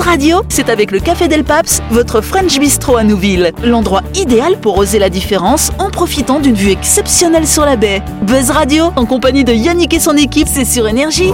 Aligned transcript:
Radio, 0.00 0.42
c'est 0.48 0.68
avec 0.68 0.90
le 0.90 0.98
Café 0.98 1.28
Del 1.28 1.44
Paps, 1.44 1.82
votre 1.90 2.20
French 2.20 2.58
Bistro 2.58 2.96
à 2.96 3.04
Nouville. 3.04 3.52
L'endroit 3.62 4.02
idéal 4.14 4.56
pour 4.58 4.78
oser 4.78 4.98
la 4.98 5.10
différence 5.10 5.70
en 5.78 5.90
profitant 5.90 6.40
d'une 6.40 6.54
vue 6.54 6.70
exceptionnelle 6.70 7.46
sur 7.46 7.64
la 7.64 7.76
baie. 7.76 8.02
Buzz 8.22 8.50
Radio, 8.50 8.92
en 8.96 9.06
compagnie 9.06 9.44
de 9.44 9.52
Yannick 9.52 9.92
et 9.94 10.00
son 10.00 10.16
équipe, 10.16 10.48
c'est 10.50 10.64
sur 10.64 10.88
Énergie. 10.88 11.32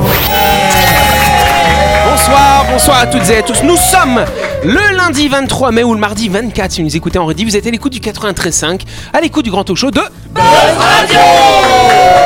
Bonsoir, 2.09 2.67
bonsoir 2.71 2.99
à 2.99 3.07
toutes 3.07 3.29
et 3.31 3.37
à 3.39 3.43
tous. 3.43 3.63
Nous 3.63 3.77
sommes 3.77 4.25
le 4.65 4.97
lundi 4.97 5.29
23 5.29 5.71
mai 5.71 5.85
ou 5.85 5.95
le 5.95 6.01
mardi 6.01 6.29
24 6.29 6.73
si 6.73 6.81
vous 6.81 6.89
nous 6.89 6.97
écoutez 6.97 7.19
en 7.19 7.27
redit. 7.27 7.45
Vous 7.45 7.57
êtes 7.57 7.67
à 7.67 7.71
l'écoute 7.71 7.93
du 7.93 8.01
93.5, 8.01 8.81
à 9.13 9.21
l'écoute 9.21 9.45
du 9.45 9.51
grand 9.51 9.65
talk 9.65 9.77
show 9.77 9.91
de 9.91 10.01
Buzz 10.33 10.43
Radio. 10.79 12.26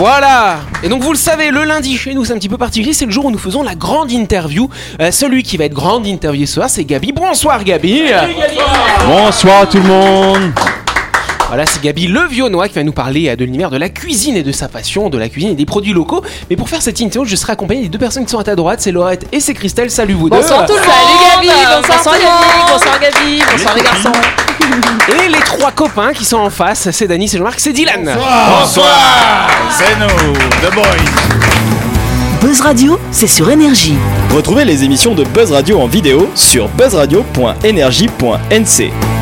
Voilà 0.00 0.60
Et 0.82 0.88
donc 0.88 1.02
vous 1.02 1.12
le 1.12 1.18
savez, 1.18 1.50
le 1.50 1.62
lundi 1.62 1.94
chez 1.98 2.14
nous 2.14 2.24
c'est 2.24 2.32
un 2.32 2.38
petit 2.38 2.48
peu 2.48 2.56
particulier, 2.56 2.94
c'est 2.94 3.04
le 3.04 3.10
jour 3.10 3.26
où 3.26 3.30
nous 3.30 3.36
faisons 3.36 3.62
la 3.62 3.74
grande 3.74 4.10
interview. 4.10 4.70
Euh, 4.98 5.10
celui 5.10 5.42
qui 5.42 5.58
va 5.58 5.66
être 5.66 5.74
grande 5.74 6.06
interview 6.06 6.46
ce 6.46 6.54
soir 6.54 6.70
c'est 6.70 6.86
Gabi. 6.86 7.12
Bonsoir 7.12 7.62
Gabi 7.62 8.04
Bonsoir 9.06 9.68
tout 9.68 9.76
le 9.76 9.82
monde 9.82 10.52
voilà, 11.50 11.66
c'est 11.66 11.82
Gabi 11.82 12.06
Le 12.06 12.28
Vionnois 12.28 12.68
qui 12.68 12.76
va 12.76 12.84
nous 12.84 12.92
parler 12.92 13.28
euh, 13.28 13.34
de 13.34 13.44
l'univers 13.44 13.70
de 13.70 13.76
la 13.76 13.88
cuisine 13.88 14.36
et 14.36 14.44
de 14.44 14.52
sa 14.52 14.68
passion, 14.68 15.10
de 15.10 15.18
la 15.18 15.28
cuisine 15.28 15.50
et 15.50 15.56
des 15.56 15.66
produits 15.66 15.92
locaux. 15.92 16.22
Mais 16.48 16.54
pour 16.54 16.68
faire 16.68 16.80
cette 16.80 17.00
interview, 17.00 17.28
je 17.28 17.34
serai 17.34 17.54
accompagné 17.54 17.82
des 17.82 17.88
deux 17.88 17.98
personnes 17.98 18.24
qui 18.24 18.30
sont 18.30 18.38
à 18.38 18.44
ta 18.44 18.54
droite, 18.54 18.80
c'est 18.80 18.92
Laurette 18.92 19.26
et 19.32 19.40
c'est 19.40 19.52
Christelle. 19.52 19.90
Salut 19.90 20.14
vous 20.14 20.30
deux 20.30 20.36
Bonsoir 20.36 20.64
tout 20.64 20.74
le 20.74 20.78
monde 20.78 20.88
Salut 20.88 21.18
Gabi, 21.24 21.48
bonsoir, 21.74 21.98
bonsoir 21.98 22.14
tout 22.14 22.22
monde. 22.22 22.70
bonsoir 22.70 23.00
Gabi, 23.00 23.42
bonsoir 23.50 23.74
les 23.74 23.82
garçons. 23.82 24.12
Et 25.24 25.28
les 25.28 25.40
trois 25.40 25.72
copains 25.72 26.12
qui 26.12 26.24
sont 26.24 26.36
en 26.36 26.50
face, 26.50 26.88
c'est 26.92 27.08
Dany, 27.08 27.26
c'est 27.26 27.38
Jean-Marc, 27.38 27.58
c'est 27.58 27.72
Dylan 27.72 28.04
Bonsoir 28.04 29.50
C'est 29.76 29.98
nous, 29.98 30.06
The 30.62 30.70
Boys 30.72 30.84
Buzz 32.40 32.60
Radio, 32.60 32.96
c'est 33.10 33.26
sur 33.26 33.50
Énergie. 33.50 33.96
Retrouvez 34.32 34.64
les 34.64 34.84
émissions 34.84 35.16
de 35.16 35.24
Buzz 35.24 35.50
Radio 35.50 35.80
en 35.80 35.88
vidéo 35.88 36.30
sur 36.36 36.68
buzzradio.energie.nc. 36.68 39.19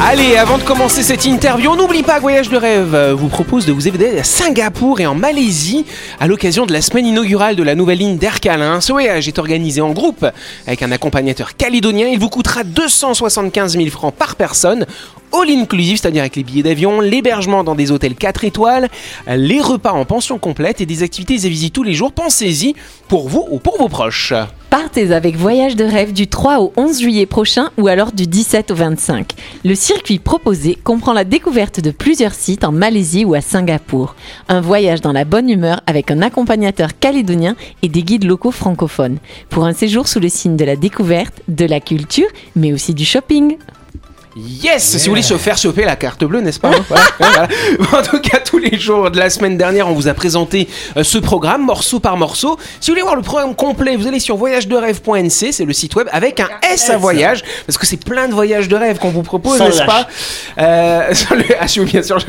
Allez, 0.00 0.36
avant 0.36 0.58
de 0.58 0.64
commencer 0.64 1.02
cette 1.02 1.24
interview, 1.24 1.70
on 1.70 1.76
n'oublie 1.76 2.02
pas 2.02 2.18
Voyage 2.18 2.48
de 2.48 2.56
rêve 2.56 2.94
euh, 2.94 3.14
vous 3.14 3.28
propose 3.28 3.64
de 3.64 3.72
vous 3.72 3.86
évader 3.86 4.18
à 4.18 4.24
Singapour 4.24 5.00
et 5.00 5.06
en 5.06 5.14
Malaisie 5.14 5.86
à 6.18 6.26
l'occasion 6.26 6.66
de 6.66 6.72
la 6.72 6.82
semaine 6.82 7.06
inaugurale 7.06 7.54
de 7.54 7.62
la 7.62 7.76
nouvelle 7.76 7.98
ligne 7.98 8.18
d'Air 8.18 8.40
Calin. 8.40 8.80
Ce 8.80 8.90
voyage 8.92 9.28
est 9.28 9.38
organisé 9.38 9.80
en 9.80 9.92
groupe 9.92 10.26
avec 10.66 10.82
un 10.82 10.90
accompagnateur 10.90 11.56
calédonien. 11.56 12.08
Il 12.08 12.18
vous 12.18 12.28
coûtera 12.28 12.64
275 12.64 13.76
000 13.76 13.88
francs 13.90 14.14
par 14.14 14.34
personne. 14.34 14.84
All 15.34 15.50
inclusive, 15.50 15.96
c'est-à-dire 15.96 16.22
avec 16.22 16.36
les 16.36 16.44
billets 16.44 16.62
d'avion, 16.62 17.00
l'hébergement 17.00 17.64
dans 17.64 17.74
des 17.74 17.90
hôtels 17.90 18.14
4 18.14 18.44
étoiles, 18.44 18.88
les 19.26 19.60
repas 19.60 19.90
en 19.90 20.04
pension 20.04 20.38
complète 20.38 20.80
et 20.80 20.86
des 20.86 21.02
activités 21.02 21.34
et 21.34 21.48
visites 21.48 21.74
tous 21.74 21.82
les 21.82 21.94
jours. 21.94 22.12
Pensez-y 22.12 22.74
pour 23.08 23.28
vous 23.28 23.44
ou 23.50 23.58
pour 23.58 23.76
vos 23.76 23.88
proches. 23.88 24.32
Partez 24.70 25.12
avec 25.12 25.36
Voyage 25.36 25.76
de 25.76 25.84
rêve 25.84 26.12
du 26.12 26.28
3 26.28 26.60
au 26.60 26.72
11 26.76 27.00
juillet 27.00 27.26
prochain 27.26 27.70
ou 27.78 27.88
alors 27.88 28.12
du 28.12 28.26
17 28.26 28.70
au 28.70 28.74
25. 28.74 29.32
Le 29.64 29.74
circuit 29.74 30.18
proposé 30.18 30.76
comprend 30.82 31.12
la 31.12 31.24
découverte 31.24 31.80
de 31.80 31.90
plusieurs 31.90 32.34
sites 32.34 32.64
en 32.64 32.72
Malaisie 32.72 33.24
ou 33.24 33.34
à 33.34 33.40
Singapour. 33.40 34.14
Un 34.48 34.60
voyage 34.60 35.00
dans 35.00 35.12
la 35.12 35.24
bonne 35.24 35.50
humeur 35.50 35.80
avec 35.86 36.10
un 36.10 36.22
accompagnateur 36.22 36.98
calédonien 36.98 37.56
et 37.82 37.88
des 37.88 38.02
guides 38.02 38.24
locaux 38.24 38.52
francophones. 38.52 39.18
Pour 39.48 39.64
un 39.64 39.72
séjour 39.72 40.06
sous 40.06 40.20
le 40.20 40.28
signe 40.28 40.56
de 40.56 40.64
la 40.64 40.76
découverte, 40.76 41.42
de 41.48 41.64
la 41.64 41.80
culture, 41.80 42.28
mais 42.54 42.72
aussi 42.72 42.94
du 42.94 43.04
shopping. 43.04 43.56
Yes, 44.36 44.82
si 44.82 45.04
vous 45.04 45.12
voulez 45.12 45.22
se 45.22 45.36
faire 45.36 45.56
choper 45.56 45.84
la 45.84 45.94
carte 45.94 46.24
bleue, 46.24 46.40
n'est-ce 46.40 46.58
pas 46.58 46.70
Voilà, 46.88 47.04
voilà. 47.18 47.48
En 47.98 48.02
tout 48.02 48.20
cas, 48.20 48.40
tous 48.40 48.58
les 48.58 48.76
jours 48.78 49.10
de 49.10 49.18
la 49.18 49.30
semaine 49.30 49.56
dernière, 49.56 49.88
on 49.88 49.92
vous 49.92 50.08
a 50.08 50.14
présenté 50.14 50.68
euh, 50.96 51.04
ce 51.04 51.18
programme 51.18 51.64
morceau 51.64 52.00
par 52.00 52.16
morceau. 52.16 52.58
Si 52.80 52.90
vous 52.90 52.94
voulez 52.94 53.02
voir 53.02 53.14
le 53.14 53.22
programme 53.22 53.54
complet, 53.54 53.96
vous 53.96 54.08
allez 54.08 54.18
sur 54.18 54.36
voyagederêve.nc, 54.36 55.52
c'est 55.52 55.64
le 55.64 55.72
site 55.72 55.94
web 55.94 56.08
avec 56.10 56.40
un 56.40 56.48
S 56.72 56.90
à 56.90 56.96
voyage, 56.96 57.42
parce 57.66 57.78
que 57.78 57.86
c'est 57.86 58.04
plein 58.04 58.26
de 58.28 58.34
voyages 58.34 58.68
de 58.68 58.76
rêve 58.76 58.98
qu'on 58.98 59.10
vous 59.10 59.22
propose, 59.22 59.60
n'est-ce 59.60 59.84
pas 59.84 60.08
euh, 60.58 61.12
le 61.30 61.84
bien 61.84 62.02
sûr, 62.02 62.18
je. 62.18 62.24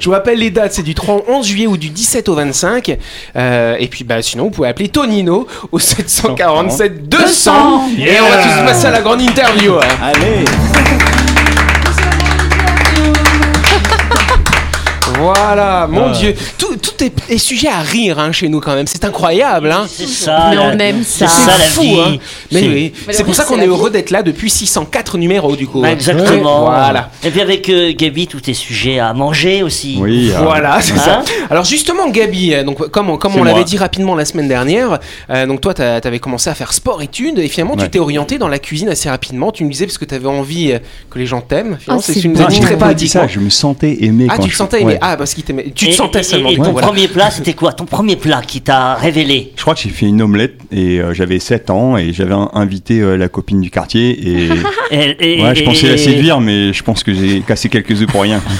Je 0.00 0.04
vous 0.04 0.10
rappelle 0.12 0.38
les 0.38 0.50
dates, 0.50 0.72
c'est 0.72 0.82
du 0.82 0.94
3 0.94 1.14
au 1.16 1.24
11 1.28 1.46
juillet 1.46 1.66
ou 1.66 1.76
du 1.76 1.90
17 1.90 2.28
au 2.28 2.34
25. 2.34 2.96
Euh, 3.36 3.76
et 3.78 3.86
puis, 3.88 4.04
bah, 4.04 4.22
sinon, 4.22 4.44
vous 4.44 4.50
pouvez 4.50 4.68
appeler 4.68 4.88
Tonino 4.88 5.46
au 5.70 5.78
747 5.78 7.08
200. 7.08 7.88
Et 7.98 8.20
on 8.20 8.28
va 8.28 8.42
tous 8.42 8.66
passer 8.66 8.86
à 8.86 8.90
la 8.90 9.00
grande 9.00 9.20
interview. 9.20 9.74
hein. 9.74 9.80
Allez 10.02 10.44
Voilà, 15.18 15.86
mon 15.88 16.06
Ah. 16.10 16.12
Dieu. 16.12 16.34
Tout, 16.56 16.67
tout 16.98 17.04
est, 17.04 17.12
est 17.30 17.38
sujet 17.38 17.68
à 17.68 17.80
rire 17.80 18.18
hein, 18.18 18.32
chez 18.32 18.48
nous 18.48 18.60
quand 18.60 18.74
même. 18.74 18.86
C'est 18.86 19.04
incroyable. 19.04 19.70
Hein. 19.72 19.86
C'est 19.88 20.06
ça. 20.08 20.48
Mais 20.50 20.58
on 20.58 20.78
aime 20.78 21.02
ça. 21.04 21.26
C'est 21.28 21.50
ça 21.50 21.58
la 21.58 21.64
fou, 21.64 21.82
vie. 21.82 22.00
hein. 22.00 22.16
Mais 22.52 22.60
C'est- 22.60 22.68
oui, 22.68 22.92
c'est 23.10 23.24
pour 23.24 23.34
ça 23.34 23.44
qu'on 23.44 23.58
est 23.60 23.66
heureux 23.66 23.90
d'être 23.90 24.10
là 24.10 24.22
depuis 24.22 24.50
604 24.50 25.18
numéros 25.18 25.56
du 25.56 25.66
coup. 25.66 25.80
Bah, 25.82 25.92
exactement. 25.92 26.60
Voilà. 26.66 27.10
Et 27.24 27.30
puis 27.30 27.40
avec 27.40 27.68
euh, 27.68 27.92
Gabi, 27.96 28.26
tout 28.26 28.48
est 28.50 28.54
sujet 28.54 28.98
à 28.98 29.12
manger 29.12 29.62
aussi. 29.62 29.96
Oui, 30.00 30.30
euh, 30.34 30.38
Voilà, 30.42 30.80
c'est 30.80 30.96
ça. 30.96 31.22
Alors 31.50 31.64
justement, 31.64 32.08
Gabi, 32.10 32.54
euh, 32.54 32.64
donc 32.64 32.88
comme, 32.90 33.08
on 33.10 33.44
l'avait 33.44 33.64
dit 33.64 33.76
rapidement 33.78 34.14
la 34.14 34.24
semaine 34.24 34.48
dernière, 34.48 34.98
euh, 35.30 35.46
donc 35.46 35.60
toi, 35.60 35.74
tu 35.74 35.82
avais 35.82 36.18
commencé 36.18 36.50
à 36.50 36.54
faire 36.54 36.72
sport-études 36.72 37.38
et 37.38 37.48
finalement, 37.48 37.76
tu 37.76 37.88
t'es 37.88 37.98
orienté 37.98 38.38
dans 38.38 38.48
la 38.48 38.58
cuisine 38.58 38.88
assez 38.88 39.08
rapidement. 39.08 39.52
Tu 39.52 39.64
me 39.64 39.70
disais 39.70 39.86
parce 39.86 39.98
que 39.98 40.04
tu 40.04 40.14
avais 40.14 40.26
envie 40.28 40.72
euh, 40.72 40.78
que 41.10 41.18
les 41.18 41.26
gens 41.26 41.40
t'aiment. 41.40 41.78
Ah, 41.88 41.96
c'est 42.00 42.00
ce 42.00 42.06
que 42.08 42.12
c'est 42.14 42.20
tu 42.20 42.28
nous 42.28 42.40
as 42.40 42.44
bon. 42.46 42.50
dit 42.50 42.60
très 42.60 42.76
pas 42.76 42.94
dit 42.94 43.08
ça, 43.08 43.26
je 43.26 43.38
me 43.40 43.50
sentais 43.50 43.98
aimé 44.04 44.26
Ah, 44.30 44.34
quand 44.36 44.42
tu 44.44 44.50
te 44.50 44.56
sentais 44.56 44.80
aimé. 44.82 44.92
ouais. 44.94 44.98
Ah, 45.00 45.16
parce 45.16 45.34
qu'il 45.34 45.44
t'aimait. 45.44 45.70
Tu 45.74 45.86
te 45.88 45.92
sentais 45.92 46.20
et- 46.20 46.22
seulement. 46.22 46.48
Et, 46.50 46.54
du 46.54 46.58
coup, 46.60 46.66
ton 46.66 46.72
voilà. 46.72 46.87
Premier 46.88 47.08
plat, 47.08 47.30
c'était 47.30 47.52
quoi 47.54 47.72
Ton 47.72 47.84
premier 47.84 48.16
plat 48.16 48.40
qui 48.46 48.60
t'a 48.60 48.94
révélé 48.94 49.52
Je 49.56 49.62
crois 49.62 49.74
que 49.74 49.80
j'ai 49.80 49.90
fait 49.90 50.06
une 50.06 50.22
omelette 50.22 50.58
et 50.72 51.00
euh, 51.00 51.12
j'avais 51.14 51.38
7 51.38 51.70
ans 51.70 51.96
et 51.96 52.12
j'avais 52.12 52.34
invité 52.54 53.00
euh, 53.00 53.16
la 53.16 53.28
copine 53.28 53.60
du 53.60 53.70
quartier 53.70 54.10
et 54.10 54.48
Et- 54.90 55.16
et- 55.38 55.42
ouais, 55.42 55.54
je 55.54 55.64
pensais 55.64 55.86
et- 55.86 55.90
la 55.90 55.98
séduire 55.98 56.40
mais 56.40 56.72
je 56.72 56.82
pense 56.82 57.02
que 57.04 57.12
j'ai 57.12 57.40
cassé 57.40 57.68
quelques 57.68 58.00
œufs 58.00 58.06
pour 58.08 58.22
rien. 58.22 58.40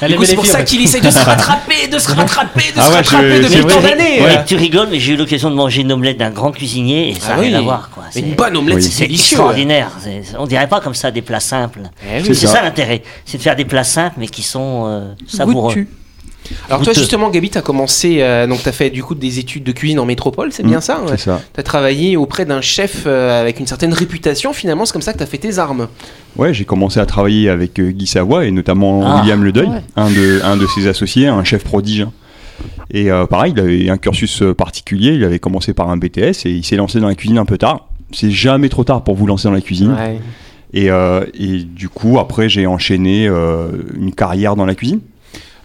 Ouais. 0.00 0.08
Du 0.08 0.16
coup, 0.16 0.24
c'est 0.24 0.34
pour 0.34 0.46
ça 0.46 0.62
qu'il 0.62 0.82
essaye 0.82 1.00
de 1.00 1.10
se 1.10 1.18
rattraper, 1.24 1.86
de 1.90 1.98
se 1.98 2.10
rattraper, 2.12 2.72
de 2.74 2.78
Ah 2.78 2.82
se 2.84 2.90
ouais, 2.90 2.96
rattraper 2.96 3.36
je- 3.42 3.42
depuis 3.58 3.74
tant 3.74 3.80
d'années. 3.80 4.20
Tu 4.46 4.54
rigoles, 4.56 4.88
mais 4.90 4.98
j'ai 5.00 5.12
eu 5.14 5.16
l'occasion 5.16 5.50
de 5.50 5.54
manger 5.56 5.82
une 5.82 5.92
omelette 5.92 6.16
d'un 6.18 6.30
grand 6.30 6.50
cuisinier 6.52 7.10
et 7.10 7.14
ça 7.14 7.32
Ah 7.32 7.36
n'a 7.36 7.42
rien 7.42 7.50
oui. 7.50 7.56
à 7.56 7.60
voir. 7.60 7.90
Quoi. 7.92 8.04
Une 8.16 8.34
bonne 8.34 8.56
omelette, 8.56 8.76
Oui. 8.78 8.82
c'est 8.82 8.90
C'est 8.90 9.06
délicieux. 9.06 9.34
extraordinaire. 9.36 9.90
C'est- 10.02 10.22
On 10.38 10.46
dirait 10.46 10.68
pas 10.68 10.80
comme 10.80 10.94
ça 10.94 11.10
des 11.10 11.22
plats 11.22 11.40
simples. 11.40 11.80
Eh 12.02 12.18
oui. 12.18 12.22
C'est 12.26 12.34
C'est 12.34 12.46
ça, 12.46 12.54
ça. 12.56 12.62
l'intérêt, 12.62 13.02
c'est 13.24 13.38
de 13.38 13.42
faire 13.42 13.56
des 13.56 13.64
plats 13.64 13.84
simples 13.84 14.16
mais 14.18 14.28
qui 14.28 14.42
sont 14.42 14.84
euh, 14.86 15.12
savoureux. 15.26 15.74
Alors 16.68 16.82
toi 16.82 16.92
justement 16.92 17.30
Gabi, 17.30 17.50
tu 17.50 17.58
as 17.58 17.62
commencé, 17.62 18.18
euh, 18.20 18.46
donc 18.46 18.62
tu 18.62 18.68
as 18.68 18.72
fait 18.72 18.90
du 18.90 19.02
coup 19.02 19.14
des 19.14 19.38
études 19.38 19.64
de 19.64 19.72
cuisine 19.72 19.98
en 20.00 20.06
métropole, 20.06 20.52
c'est 20.52 20.62
bien 20.64 20.78
Mm, 20.78 20.82
ça 20.82 21.00
C'est 21.08 21.18
ça. 21.20 21.40
Tu 21.54 21.60
as 21.60 21.62
travaillé 21.62 22.16
auprès 22.16 22.44
d'un 22.44 22.60
chef 22.60 23.04
euh, 23.06 23.40
avec 23.40 23.60
une 23.60 23.66
certaine 23.66 23.92
réputation, 23.92 24.52
finalement 24.52 24.84
c'est 24.84 24.92
comme 24.92 25.02
ça 25.02 25.12
que 25.12 25.18
tu 25.18 25.22
as 25.24 25.26
fait 25.26 25.38
tes 25.38 25.58
armes. 25.58 25.88
Ouais, 26.36 26.52
j'ai 26.54 26.64
commencé 26.64 26.98
à 27.00 27.06
travailler 27.06 27.48
avec 27.48 27.78
euh, 27.78 27.90
Guy 27.90 28.06
Savoie 28.06 28.46
et 28.46 28.50
notamment 28.50 29.02
Ah, 29.04 29.20
William 29.20 29.42
Ledeuil, 29.44 29.68
ouais. 29.68 29.82
un, 29.96 30.10
de, 30.10 30.40
un 30.44 30.56
de 30.56 30.66
ses 30.66 30.86
associés, 30.86 31.26
un 31.28 31.44
chef 31.44 31.64
prodige. 31.64 32.06
Et 32.92 33.10
euh, 33.10 33.26
pareil, 33.26 33.52
il 33.56 33.60
avait 33.60 33.88
un 33.90 33.96
cursus 33.98 34.42
particulier, 34.56 35.12
il 35.12 35.24
avait 35.24 35.38
commencé 35.38 35.72
par 35.72 35.88
un 35.90 35.96
BTS 35.96 36.44
et 36.46 36.50
il 36.50 36.64
s'est 36.64 36.76
lancé 36.76 37.00
dans 37.00 37.08
la 37.08 37.14
cuisine 37.14 37.38
un 37.38 37.44
peu 37.44 37.56
tard. 37.58 37.88
C'est 38.12 38.30
jamais 38.30 38.68
trop 38.68 38.82
tard 38.84 39.04
pour 39.04 39.14
vous 39.14 39.26
lancer 39.26 39.46
dans 39.48 39.54
la 39.54 39.60
cuisine. 39.60 39.92
Ouais. 39.94 40.18
Et, 40.72 40.90
euh, 40.90 41.24
et 41.34 41.58
du 41.64 41.88
coup, 41.88 42.18
après, 42.18 42.48
j'ai 42.48 42.66
enchaîné 42.66 43.26
euh, 43.28 43.68
une 43.96 44.12
carrière 44.12 44.56
dans 44.56 44.66
la 44.66 44.74
cuisine. 44.74 45.00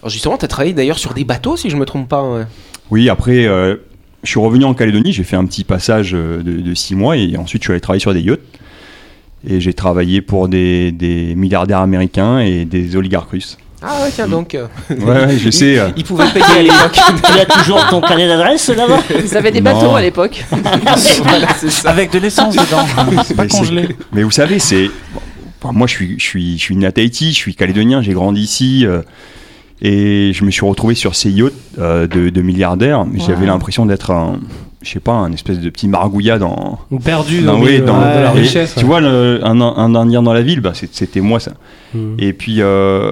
Alors 0.05 0.11
justement, 0.11 0.37
tu 0.37 0.45
as 0.45 0.47
travaillé 0.47 0.73
d'ailleurs 0.75 0.99
sur 0.99 1.15
des 1.15 1.23
bateaux 1.23 1.57
si 1.57 1.71
je 1.71 1.75
me 1.77 1.83
trompe 1.83 2.07
pas. 2.07 2.21
ouais. 2.21 2.43
Oui, 2.91 3.09
après, 3.09 3.47
euh, 3.47 3.77
je 4.21 4.29
suis 4.29 4.39
revenu 4.39 4.63
en 4.63 4.75
Calédonie, 4.75 5.11
j'ai 5.11 5.23
fait 5.23 5.35
un 5.35 5.45
petit 5.47 5.63
passage 5.63 6.11
euh, 6.13 6.43
de, 6.43 6.61
de 6.61 6.73
six 6.75 6.93
mois 6.93 7.17
et 7.17 7.35
ensuite 7.37 7.63
je 7.63 7.65
suis 7.65 7.71
allé 7.71 7.81
travailler 7.81 8.01
sur 8.01 8.13
des 8.13 8.21
yachts. 8.21 8.39
Et 9.49 9.59
j'ai 9.59 9.73
travaillé 9.73 10.21
pour 10.21 10.47
des, 10.47 10.91
des 10.91 11.33
milliardaires 11.33 11.79
américains 11.79 12.37
et 12.37 12.65
des 12.65 12.95
oligarques 12.95 13.31
russes. 13.31 13.57
Ah 13.81 14.03
ouais 14.03 14.11
tiens 14.13 14.27
donc. 14.27 14.53
euh, 14.53 14.67
Ouais, 14.91 15.25
ouais, 15.25 15.37
je 15.39 15.49
sais. 15.49 15.79
euh, 15.79 15.89
Ils 15.97 16.03
pouvaient 16.03 16.29
payer 16.31 16.45
à 16.55 16.61
l'époque. 16.61 16.99
Tu 17.33 17.39
as 17.39 17.45
toujours 17.47 17.87
ton 17.89 17.99
carnet 17.99 18.27
d'adresse 18.27 18.69
là-bas? 18.69 18.99
Vous 19.23 19.35
avez 19.35 19.49
des 19.49 19.61
Non. 19.61 19.73
bateaux 19.73 19.95
à 19.95 20.01
l'époque. 20.03 20.45
voilà. 21.23 21.47
Avec 21.85 22.11
de 22.11 22.19
l'essence 22.19 22.53
dedans. 22.55 22.85
C'est 23.25 23.33
pas 23.35 23.41
mais 23.45 23.49
congelé. 23.49 23.87
Mais 24.13 24.21
vous 24.21 24.29
savez, 24.29 24.59
c'est. 24.59 24.87
bon, 25.63 25.73
moi, 25.73 25.87
je 25.87 25.93
suis, 25.93 26.19
je, 26.19 26.23
suis, 26.23 26.57
je 26.59 26.63
suis 26.63 26.75
né 26.75 26.85
à 26.85 26.91
Tahiti, 26.91 27.29
je 27.29 27.37
suis 27.37 27.55
calédonien, 27.55 28.03
j'ai 28.03 28.13
grandi 28.13 28.41
ici. 28.41 28.85
euh, 28.85 29.01
et 29.81 30.31
je 30.33 30.43
me 30.45 30.51
suis 30.51 30.65
retrouvé 30.65 30.95
sur 30.95 31.15
ces 31.15 31.29
yachts 31.31 31.53
euh, 31.79 32.07
de, 32.07 32.29
de 32.29 32.41
milliardaires. 32.41 33.05
mais 33.05 33.19
J'avais 33.19 33.41
Ouais. 33.41 33.45
l'impression 33.47 33.85
d'être 33.85 34.11
un. 34.11 34.39
je 34.81 34.89
sais 34.91 34.99
pas, 34.99 35.13
un 35.13 35.31
espèce 35.31 35.59
de 35.59 35.69
petit 35.69 35.87
margouillat 35.87 36.37
dans. 36.39 36.79
Ou 36.91 36.99
perdu 36.99 37.41
dans, 37.41 37.53
dans, 37.53 37.59
oui, 37.63 37.73
milieu, 37.73 37.85
dans- 37.85 37.97
de 37.99 38.03
la 38.03 38.33
et 38.35 38.39
richesse. 38.39 38.75
Tu 38.77 38.85
vois, 38.85 39.01
le- 39.01 39.39
un, 39.43 39.59
un 39.59 39.95
Indien 39.95 40.21
dans 40.23 40.33
la 40.33 40.41
ville, 40.43 40.61
bah, 40.61 40.73
c'était 40.73 41.21
moi 41.21 41.39
ça. 41.39 41.51
Hmm. 41.95 42.15
Et 42.19 42.33
puis, 42.33 42.57
euh, 42.59 43.11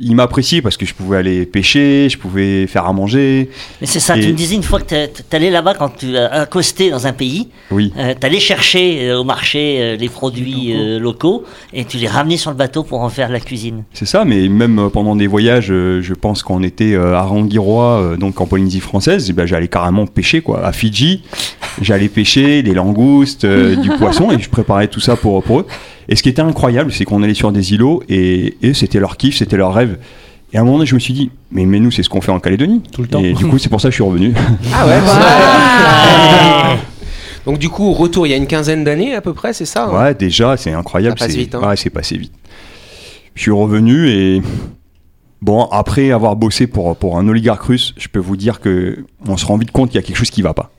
il 0.00 0.16
m'appréciait 0.16 0.60
parce 0.60 0.76
que 0.76 0.84
je 0.86 0.92
pouvais 0.94 1.18
aller 1.18 1.46
pêcher, 1.46 2.08
je 2.10 2.18
pouvais 2.18 2.66
faire 2.66 2.84
à 2.86 2.92
manger. 2.92 3.48
Mais 3.80 3.86
c'est 3.86 4.00
ça, 4.00 4.16
Et- 4.16 4.20
tu 4.20 4.28
me 4.28 4.32
disais 4.32 4.56
une 4.56 4.62
fois 4.62 4.80
que 4.80 5.06
t'allais 5.30 5.50
là-bas 5.50 5.74
quand 5.74 5.90
tu 5.96 6.16
as 6.16 6.26
accosté 6.42 6.90
dans 6.90 7.06
un 7.06 7.12
pays, 7.12 7.48
Oui. 7.70 7.92
euh, 7.96 8.14
t'allais 8.18 8.40
chercher 8.40 9.08
euh, 9.10 9.18
au 9.20 9.24
marché 9.24 9.76
euh, 9.80 9.96
les 9.96 10.08
produits 10.08 10.72
euh, 10.74 10.98
locaux 10.98 11.44
et 11.72 11.84
tu 11.84 11.96
les 11.98 12.08
ramenais 12.08 12.36
sur 12.36 12.50
le 12.50 12.56
bateau 12.56 12.82
pour 12.82 13.00
en 13.02 13.08
faire 13.08 13.28
la 13.30 13.40
cuisine. 13.40 13.84
C'est 13.92 14.06
ça, 14.06 14.24
mais 14.24 14.48
même 14.48 14.90
pendant 14.92 15.14
des 15.16 15.26
voyages, 15.28 15.68
euh, 15.70 16.02
je 16.02 16.14
pense 16.14 16.42
qu'on 16.42 16.62
était 16.62 16.94
euh, 16.94 17.14
à 17.14 17.22
Rangiroa, 17.22 18.00
euh, 18.00 18.16
donc 18.16 18.40
en 18.40 18.46
Polynésie 18.46 18.80
française, 18.80 19.30
ben, 19.32 19.46
j'allais 19.46 19.68
carrément 19.68 20.06
pêcher 20.06 20.40
quoi. 20.40 20.64
À 20.66 20.72
Fidji, 20.72 21.22
j'allais 21.80 22.08
pêcher 22.08 22.62
des 22.62 22.74
langoustes, 22.74 23.44
euh, 23.44 23.76
du 23.76 23.88
poisson, 23.98 24.30
et 24.32 24.40
je 24.40 24.48
préparais 24.48 24.88
tout 24.88 25.00
ça 25.00 25.14
pour, 25.16 25.42
pour 25.42 25.60
eux. 25.60 25.66
Et 26.08 26.16
ce 26.16 26.22
qui 26.22 26.28
était 26.28 26.42
incroyable, 26.42 26.92
c'est 26.92 27.04
qu'on 27.04 27.22
allait 27.22 27.34
sur 27.34 27.52
des 27.52 27.72
îlots, 27.72 28.02
et, 28.08 28.56
et 28.62 28.74
c'était 28.74 29.00
leur 29.00 29.16
kiff, 29.16 29.36
c'était 29.38 29.56
leur 29.56 29.72
rêve. 29.74 29.98
Et 30.52 30.56
à 30.56 30.60
un 30.60 30.64
moment 30.64 30.76
donné, 30.78 30.86
je 30.86 30.94
me 30.94 31.00
suis 31.00 31.14
dit, 31.14 31.30
mais, 31.50 31.66
mais 31.66 31.80
nous, 31.80 31.90
c'est 31.90 32.02
ce 32.02 32.08
qu'on 32.08 32.20
fait 32.20 32.30
en 32.30 32.38
Calédonie. 32.40 32.80
Tout 32.92 33.02
le 33.02 33.08
temps. 33.08 33.20
Et 33.20 33.32
du 33.32 33.46
coup, 33.46 33.58
c'est 33.58 33.68
pour 33.68 33.80
ça 33.80 33.88
que 33.88 33.92
je 33.92 33.96
suis 33.96 34.04
revenu. 34.04 34.32
Ah 34.72 34.86
ouais, 34.86 35.00
Donc 37.46 37.58
du 37.58 37.68
coup, 37.68 37.92
retour 37.92 38.26
il 38.26 38.30
y 38.30 38.32
a 38.32 38.36
une 38.36 38.46
quinzaine 38.46 38.84
d'années 38.84 39.14
à 39.14 39.20
peu 39.20 39.34
près, 39.34 39.52
c'est 39.52 39.66
ça 39.66 39.84
hein? 39.86 40.02
Ouais, 40.04 40.14
déjà, 40.14 40.56
c'est 40.56 40.72
incroyable. 40.72 41.18
Ça 41.18 41.26
passe 41.26 41.34
c'est- 41.34 41.40
vite, 41.40 41.54
hein. 41.54 41.68
Ouais, 41.68 41.76
c'est 41.76 41.90
passé 41.90 42.16
vite. 42.16 42.32
Je 43.34 43.42
suis 43.42 43.50
revenu 43.50 44.08
et 44.08 44.40
bon, 45.42 45.64
après 45.64 46.10
avoir 46.10 46.36
bossé 46.36 46.66
pour, 46.66 46.96
pour 46.96 47.18
un 47.18 47.28
oligarque 47.28 47.62
russe, 47.64 47.92
je 47.98 48.08
peux 48.08 48.18
vous 48.20 48.38
dire 48.38 48.60
que 48.60 49.04
on 49.28 49.36
se 49.36 49.44
rend 49.44 49.58
vite 49.58 49.72
compte 49.72 49.90
qu'il 49.90 50.00
y 50.00 50.02
a 50.02 50.06
quelque 50.06 50.16
chose 50.16 50.30
qui 50.30 50.40
va 50.40 50.54
pas. 50.54 50.70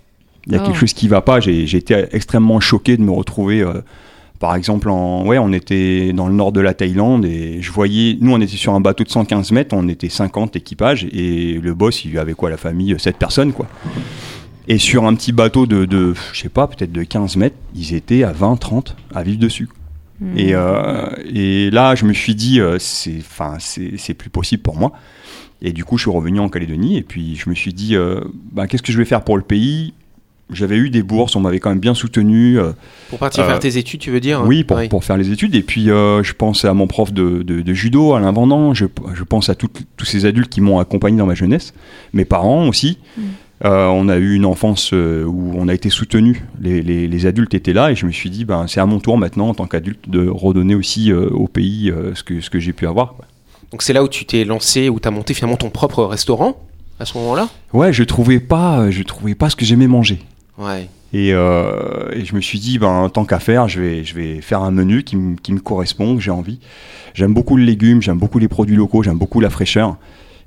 Il 0.48 0.54
y 0.54 0.56
a 0.56 0.60
Oh. 0.62 0.66
quelque 0.66 0.78
chose 0.80 0.94
qui 0.94 1.08
va 1.08 1.22
pas. 1.22 1.40
J'ai 1.40 1.68
j'ai 1.68 1.78
été 1.78 2.06
extrêmement 2.14 2.60
choqué 2.60 2.98
de 2.98 3.04
me 3.04 3.12
retrouver. 3.12 3.62
euh, 3.62 3.82
par 4.40 4.56
exemple, 4.56 4.90
en, 4.90 5.26
ouais, 5.26 5.38
on 5.38 5.54
était 5.54 6.14
dans 6.14 6.28
le 6.28 6.34
nord 6.34 6.52
de 6.52 6.62
la 6.62 6.74
Thaïlande 6.74 7.26
et 7.26 7.62
je 7.62 7.72
voyais, 7.72 8.18
nous 8.20 8.34
on 8.34 8.42
était 8.42 8.58
sur 8.58 8.74
un 8.74 8.82
bateau 8.82 9.04
de 9.04 9.10
115 9.10 9.52
mètres, 9.52 9.76
on 9.76 9.88
était 9.88 10.10
50 10.10 10.56
équipages 10.56 11.08
et 11.12 11.54
le 11.54 11.74
boss 11.74 12.06
il 12.06 12.18
avait 12.20 12.34
quoi 12.34 12.50
la 12.50 12.58
famille 12.58 12.96
7 12.98 13.18
personnes 13.18 13.54
quoi. 13.54 13.68
Et 14.68 14.78
sur 14.78 15.06
un 15.06 15.14
petit 15.16 15.32
bateau 15.32 15.66
de, 15.66 15.86
de 15.86 16.14
je 16.34 16.40
sais 16.42 16.50
pas, 16.50 16.68
peut-être 16.68 16.92
de 16.92 17.04
15 17.04 17.38
mètres, 17.38 17.58
ils 17.76 17.94
étaient 17.94 18.24
à 18.24 18.32
20, 18.32 18.58
30 18.58 18.96
à 19.14 19.24
vivre 19.24 19.40
dessus. 19.40 19.70
Et, 20.36 20.56
euh, 20.56 21.10
et 21.26 21.70
là, 21.72 21.96
je 21.96 22.06
me 22.06 22.14
suis 22.14 22.36
dit, 22.36 22.62
euh, 22.62 22.78
c'est, 22.80 23.18
enfin, 23.18 23.58
c'est, 23.60 23.98
c'est 23.98 24.14
plus 24.14 24.30
possible 24.30 24.64
pour 24.64 24.78
moi. 24.78 24.94
Et 25.62 25.74
du 25.74 25.84
coup, 25.84 25.98
je 25.98 26.04
suis 26.04 26.12
revenu 26.12 26.40
en 26.40 26.50
Calédonie. 26.50 26.98
Et 26.98 27.02
puis, 27.02 27.36
je 27.36 27.50
me 27.50 27.56
suis 27.56 27.74
dit, 27.74 27.96
euh, 27.96 28.22
bah, 28.52 28.68
qu'est-ce 28.68 28.84
que 28.84 28.92
je 28.92 28.98
vais 28.98 29.06
faire 29.06 29.24
pour 29.24 29.38
le 29.38 29.44
pays? 29.44 29.94
J'avais 30.52 30.78
eu 30.78 30.92
des 30.92 31.02
bourses, 31.02 31.36
on 31.36 31.40
m'avait 31.40 31.60
quand 31.60 31.70
même 31.72 31.80
bien 31.80 31.96
soutenu. 31.96 32.60
euh, 32.60 32.72
Pour 33.10 33.18
partir 33.18 33.44
Euh, 33.44 33.48
faire 33.48 33.60
tes 33.60 33.78
études, 33.78 34.00
tu 34.00 34.12
veux 34.12 34.20
dire 34.20 34.44
oui, 34.46 34.64
pour, 34.64 34.78
Ouais. 34.78 34.88
pour 34.88 35.04
faire 35.04 35.18
les 35.18 35.32
études. 35.32 35.56
Et 35.56 35.64
puis, 35.64 35.90
euh, 35.90 36.22
je 36.22 36.34
pense 36.34 36.66
à 36.66 36.74
mon 36.76 36.86
prof 36.86 37.12
de, 37.12 37.42
de- 37.42 37.62
de 37.62 37.74
judo, 37.74 38.14
Alain 38.14 38.32
Vendant. 38.32 38.74
Je, 38.76 38.86
je 39.16 39.24
pense 39.24 39.50
à 39.50 39.56
toutes- 39.56 39.82
tous 39.98 40.06
ces 40.06 40.26
adultes 40.26 40.50
qui 40.50 40.62
m'ont 40.62 40.78
accompagné 40.80 41.18
dans 41.18 41.26
ma 41.26 41.34
jeunesse. 41.34 41.74
Mes 42.14 42.26
parents 42.26 42.68
aussi. 42.68 43.00
Euh, 43.64 43.88
on 43.88 44.10
a 44.10 44.18
eu 44.18 44.36
une 44.36 44.46
enfance 44.46 44.92
euh, 44.94 45.24
où 45.24 45.54
on 45.56 45.68
a 45.70 45.74
été 45.74 45.90
soutenu. 45.90 46.44
Les, 46.62 46.82
les- 46.84 47.08
les 47.08 47.26
adultes 47.26 47.54
étaient 47.54 47.74
là 47.74 47.90
et 47.92 47.96
je 47.96 48.06
me 48.06 48.12
suis 48.12 48.30
dit, 48.30 48.46
ben, 48.46 48.68
c'est 48.68 48.80
à 48.82 48.86
mon 48.86 49.00
tour 49.00 49.18
maintenant, 49.18 49.48
en 49.50 49.54
tant 49.56 49.66
qu'adulte, 49.66 50.10
de 50.10 50.28
redonner 50.28 50.76
aussi 50.76 51.12
euh, 51.12 51.30
au 51.30 51.48
pays 51.48 51.90
euh, 51.90 52.14
ce 52.16 52.22
que, 52.24 52.42
ce 52.42 52.50
que 52.52 52.60
j'ai 52.60 52.74
pu 52.74 52.86
avoir. 52.86 53.16
quoi. 53.16 53.26
Donc 53.72 53.82
c'est 53.82 53.94
là 53.94 54.04
où 54.04 54.08
tu 54.10 54.26
t'es 54.26 54.44
lancé, 54.46 54.90
où 54.90 55.00
tu 55.00 55.08
as 55.08 55.12
monté 55.12 55.34
finalement 55.34 55.58
ton 55.58 55.70
propre 55.72 56.04
restaurant 56.04 56.56
à 57.00 57.06
ce 57.06 57.18
moment-là? 57.18 57.48
Ouais, 57.74 57.92
je 57.94 58.04
trouvais 58.04 58.40
pas, 58.42 58.92
je 58.92 59.02
trouvais 59.04 59.36
pas 59.36 59.50
ce 59.50 59.56
que 59.56 59.66
j'aimais 59.66 59.88
manger. 59.88 60.20
Ouais. 60.58 60.90
Et, 61.14 61.34
euh, 61.34 62.10
et 62.14 62.26
je 62.26 62.36
me 62.36 62.42
suis 62.42 62.60
dit, 62.60 62.78
ben, 62.80 63.10
tant 63.10 63.26
qu'à 63.26 63.40
faire, 63.40 63.68
je 63.68 63.80
vais, 63.82 64.04
je 64.04 64.16
vais 64.16 64.42
faire 64.42 64.62
un 64.62 64.72
menu 64.72 65.04
qui, 65.04 65.16
me- 65.16 65.36
qui 65.38 65.54
me 65.54 65.60
correspond, 65.60 66.16
que 66.16 66.22
j'ai 66.22 66.32
envie. 66.32 66.60
J'aime 67.14 67.34
beaucoup 67.34 67.56
le 67.58 67.64
légume, 67.64 68.02
j'aime 68.02 68.18
beaucoup 68.18 68.40
les 68.40 68.48
produits 68.50 68.76
locaux, 68.76 69.04
j'aime 69.04 69.18
beaucoup 69.18 69.40
la 69.40 69.50
fraîcheur. 69.50 69.98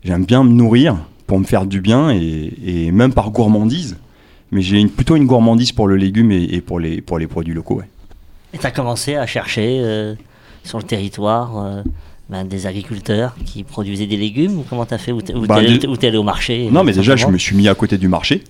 J'aime 0.04 0.24
bien 0.24 0.44
me 0.44 0.50
nourrir 0.50 0.96
pour 1.26 1.38
me 1.38 1.44
faire 1.44 1.64
du 1.66 1.80
bien 1.80 2.10
et, 2.10 2.52
et 2.64 2.90
même 2.92 3.12
par 3.12 3.30
gourmandise. 3.30 3.96
Mais 4.50 4.62
j'ai 4.62 4.78
une- 4.78 4.90
plutôt 4.90 5.16
une 5.16 5.26
gourmandise 5.26 5.72
pour 5.72 5.88
le 5.88 5.96
légume 5.96 6.32
et, 6.32 6.42
et 6.44 6.60
pour, 6.60 6.80
les, 6.80 7.00
pour 7.00 7.18
les 7.18 7.26
produits 7.26 7.54
locaux. 7.54 7.76
ouais. 7.78 7.88
Et 8.54 8.58
tu 8.58 8.66
as 8.66 8.70
commencé 8.70 9.14
à 9.16 9.26
chercher 9.26 9.78
euh, 9.82 10.14
sur 10.64 10.78
le 10.78 10.84
territoire 10.84 11.58
euh, 11.58 11.82
ben, 12.30 12.44
des 12.44 12.66
agriculteurs 12.66 13.34
qui 13.44 13.62
produisaient 13.62 14.06
des 14.06 14.16
légumes? 14.16 14.58
Ou 14.58 14.64
comment 14.68 14.86
tu 14.86 14.94
as 14.94 14.98
fait? 14.98 15.12
Ou 15.12 15.20
t'es 15.22 15.32
t'es 15.34 16.06
allé- 16.06 16.16
au 16.16 16.22
marché 16.22 16.68
Non, 16.70 16.82
mais 16.84 16.92
déjà, 16.92 17.14
je 17.16 17.26
me 17.26 17.38
suis 17.38 17.56
mis 17.56 17.68
à 17.68 17.74
côté 17.74 17.98
du 17.98 18.08
marché. 18.08 18.42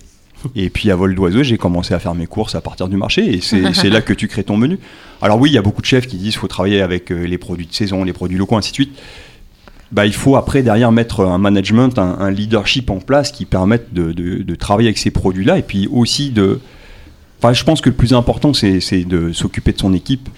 Et 0.55 0.69
puis 0.69 0.89
à 0.91 0.95
vol 0.95 1.15
d'oiseau, 1.15 1.43
j'ai 1.43 1.57
commencé 1.57 1.93
à 1.93 1.99
faire 1.99 2.15
mes 2.15 2.27
courses 2.27 2.55
à 2.55 2.61
partir 2.61 2.87
du 2.87 2.95
marché. 2.97 3.35
Et 3.35 3.41
c'est 3.41 3.89
là 3.89 4.01
que 4.01 4.13
tu 4.13 4.27
crées 4.27 4.43
ton 4.43 4.57
menu. 4.57 4.79
Alors 5.21 5.39
oui, 5.39 5.49
il 5.49 5.53
y 5.53 5.57
a 5.57 5.61
beaucoup 5.61 5.81
de 5.81 5.85
chefs 5.87 6.07
qui 6.07 6.17
disent 6.17 6.31
qu'il 6.31 6.39
faut 6.39 6.47
travailler 6.47 6.81
avec 6.81 7.11
euh, 7.11 7.25
les 7.25 7.37
produits 7.37 7.65
de 7.67 7.73
saison, 7.73 8.03
les 8.03 8.13
produits 8.13 8.37
locaux, 8.37 8.55
ainsi 8.57 8.71
de 8.71 8.75
suite. 8.75 8.97
Bah, 9.91 10.05
il 10.05 10.13
faut 10.13 10.35
après 10.35 10.61
derrière 10.61 10.91
mettre 10.91 11.25
un 11.25 11.39
management, 11.39 11.97
un, 11.97 12.17
un 12.19 12.29
leadership 12.31 12.89
en 12.91 12.99
place 12.99 13.31
qui 13.31 13.45
permette 13.45 13.93
de, 13.93 14.11
de- 14.13 14.43
de 14.43 14.55
travailler 14.55 14.87
avec 14.89 14.97
ces 14.99 15.11
produits-là. 15.11 15.57
Et 15.57 15.63
puis 15.63 15.87
aussi 15.91 16.29
de... 16.29 16.59
Enfin, 17.41 17.53
je 17.53 17.63
pense 17.63 17.81
que 17.81 17.89
le 17.89 17.95
plus 17.95 18.13
important, 18.13 18.53
c'est 18.53 18.81
c'est 18.81 19.03
de 19.05 19.31
s'occuper 19.33 19.71
de 19.73 19.79
son 19.79 19.93
équipe. 19.93 20.29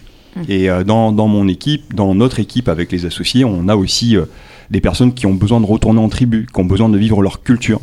Et 0.47 0.69
euh, 0.69 0.85
dans, 0.85 1.11
dans 1.11 1.27
mon 1.27 1.49
équipe, 1.49 1.93
dans 1.93 2.15
notre 2.15 2.39
équipe 2.39 2.69
avec 2.69 2.91
les 2.93 3.05
associés, 3.05 3.43
on 3.43 3.67
a 3.67 3.75
aussi 3.75 4.15
euh, 4.15 4.23
des 4.69 4.79
personnes 4.79 5.13
qui 5.13 5.25
ont 5.25 5.33
besoin 5.33 5.59
de 5.59 5.65
retourner 5.65 5.99
en 5.99 6.07
tribu, 6.07 6.47
qui 6.51 6.59
ont 6.61 6.65
besoin 6.65 6.87
de 6.87 6.97
vivre 6.97 7.21
leur 7.21 7.43
culture. 7.43 7.81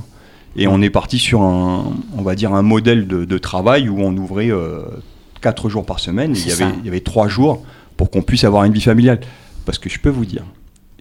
Et 0.57 0.67
on 0.67 0.81
est 0.83 0.91
parti 0.91 1.19
sur 1.19 1.43
un, 1.43 1.93
on 2.17 2.23
va 2.23 2.35
dire, 2.35 2.53
un 2.53 2.63
modèle 2.63 3.07
de, 3.07 3.25
de 3.25 3.39
travail 3.39 3.89
où 3.89 4.01
on 4.01 4.17
ouvrait 4.17 4.51
euh, 4.51 4.81
quatre 5.41 5.69
jours 5.69 5.87
par 5.87 6.01
semaine. 6.01 6.35
Et 6.35 6.39
il, 6.39 6.49
y 6.49 6.53
avait, 6.53 6.73
il 6.81 6.85
y 6.85 6.89
avait 6.89 7.01
trois 7.01 7.29
jours 7.29 7.63
pour 7.97 8.11
qu'on 8.11 8.23
puisse 8.23 8.45
avoir 8.45 8.65
une 8.65 8.73
vie 8.73 8.81
familiale. 8.81 9.21
Parce 9.65 9.79
que 9.79 9.89
je 9.89 9.99
peux 10.01 10.09
vous 10.09 10.25
dire 10.25 10.43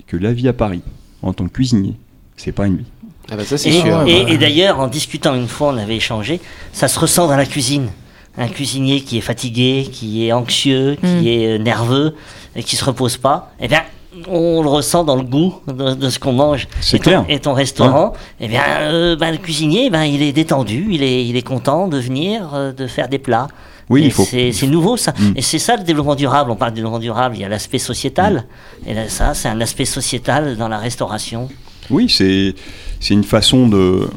que 0.05 0.17
la 0.17 0.33
vie 0.33 0.47
à 0.47 0.53
Paris, 0.53 0.81
en 1.21 1.33
tant 1.33 1.45
que 1.47 1.53
cuisinier, 1.53 1.95
c'est 2.35 2.51
pas 2.51 2.67
une 2.67 2.77
vie. 2.77 2.85
Ah 3.31 3.35
bah 3.35 3.43
ça 3.43 3.55
Et, 3.55 3.71
sûr. 3.71 4.03
et- 4.07 4.31
et 4.33 4.37
d'ailleurs, 4.37 4.79
en 4.79 4.87
discutant 4.87 5.35
une 5.35 5.47
fois, 5.47 5.69
on 5.73 5.77
avait 5.77 5.97
échangé, 5.97 6.39
ça 6.71 6.87
se 6.87 6.97
ressent 6.99 7.27
dans 7.27 7.35
la 7.35 7.45
cuisine. 7.45 7.87
Un 8.37 8.47
cuisinier 8.49 9.01
qui 9.01 9.17
est 9.17 9.21
fatigué, 9.21 9.87
qui 9.91 10.27
est 10.27 10.31
anxieux, 10.31 10.95
qui 11.01 11.07
Mm. 11.07 11.27
est 11.27 11.47
euh, 11.47 11.57
nerveux 11.57 12.15
et 12.55 12.61
qui 12.63 12.75
se 12.75 12.85
repose 12.85 13.17
pas, 13.17 13.51
eh 13.59 13.67
bien, 13.67 13.81
on 14.27 14.61
le 14.61 14.69
ressent 14.69 15.03
dans 15.03 15.15
le 15.15 15.23
goût 15.23 15.55
de, 15.67 15.93
de 15.93 16.09
ce 16.09 16.19
qu'on 16.19 16.33
mange. 16.33 16.67
C'est 16.81 16.97
ton, 16.97 17.03
clair. 17.03 17.25
Et 17.29 17.39
ton 17.39 17.53
restaurant, 17.53 18.13
eh 18.39 18.47
bien, 18.47 18.63
euh, 18.81 19.15
ben, 19.15 19.31
le 19.31 19.37
cuisinier, 19.37 19.89
ben, 19.89 20.03
il 20.03 20.21
est 20.21 20.31
détendu, 20.31 20.87
il 20.91 21.03
est, 21.03 21.25
il 21.25 21.35
est 21.35 21.41
content 21.41 21.87
de 21.87 21.97
venir, 21.97 22.49
euh, 22.53 22.71
de 22.71 22.87
faire 22.87 23.07
des 23.07 23.19
plats. 23.19 23.47
Oui, 23.89 24.03
Et 24.03 24.05
il 24.05 24.11
faut. 24.11 24.25
C'est 24.25 24.67
nouveau 24.67 24.97
ça. 24.97 25.13
Mm. 25.17 25.33
Et 25.37 25.41
c'est 25.41 25.59
ça 25.59 25.77
le 25.77 25.83
développement 25.83 26.15
durable. 26.15 26.51
On 26.51 26.55
parle 26.55 26.71
de 26.71 26.75
développement 26.75 26.99
durable, 26.99 27.35
il 27.35 27.41
y 27.41 27.45
a 27.45 27.49
l'aspect 27.49 27.79
sociétal. 27.79 28.43
Mm. 28.85 28.89
Et 28.89 28.93
là, 28.93 29.09
ça, 29.09 29.33
c'est 29.33 29.47
un 29.47 29.61
aspect 29.61 29.85
sociétal 29.85 30.57
dans 30.57 30.67
la 30.67 30.77
restauration. 30.77 31.47
Oui, 31.89 32.09
c'est 32.09 32.53
une 33.09 33.23
façon 33.23 33.67
de, 33.67 34.09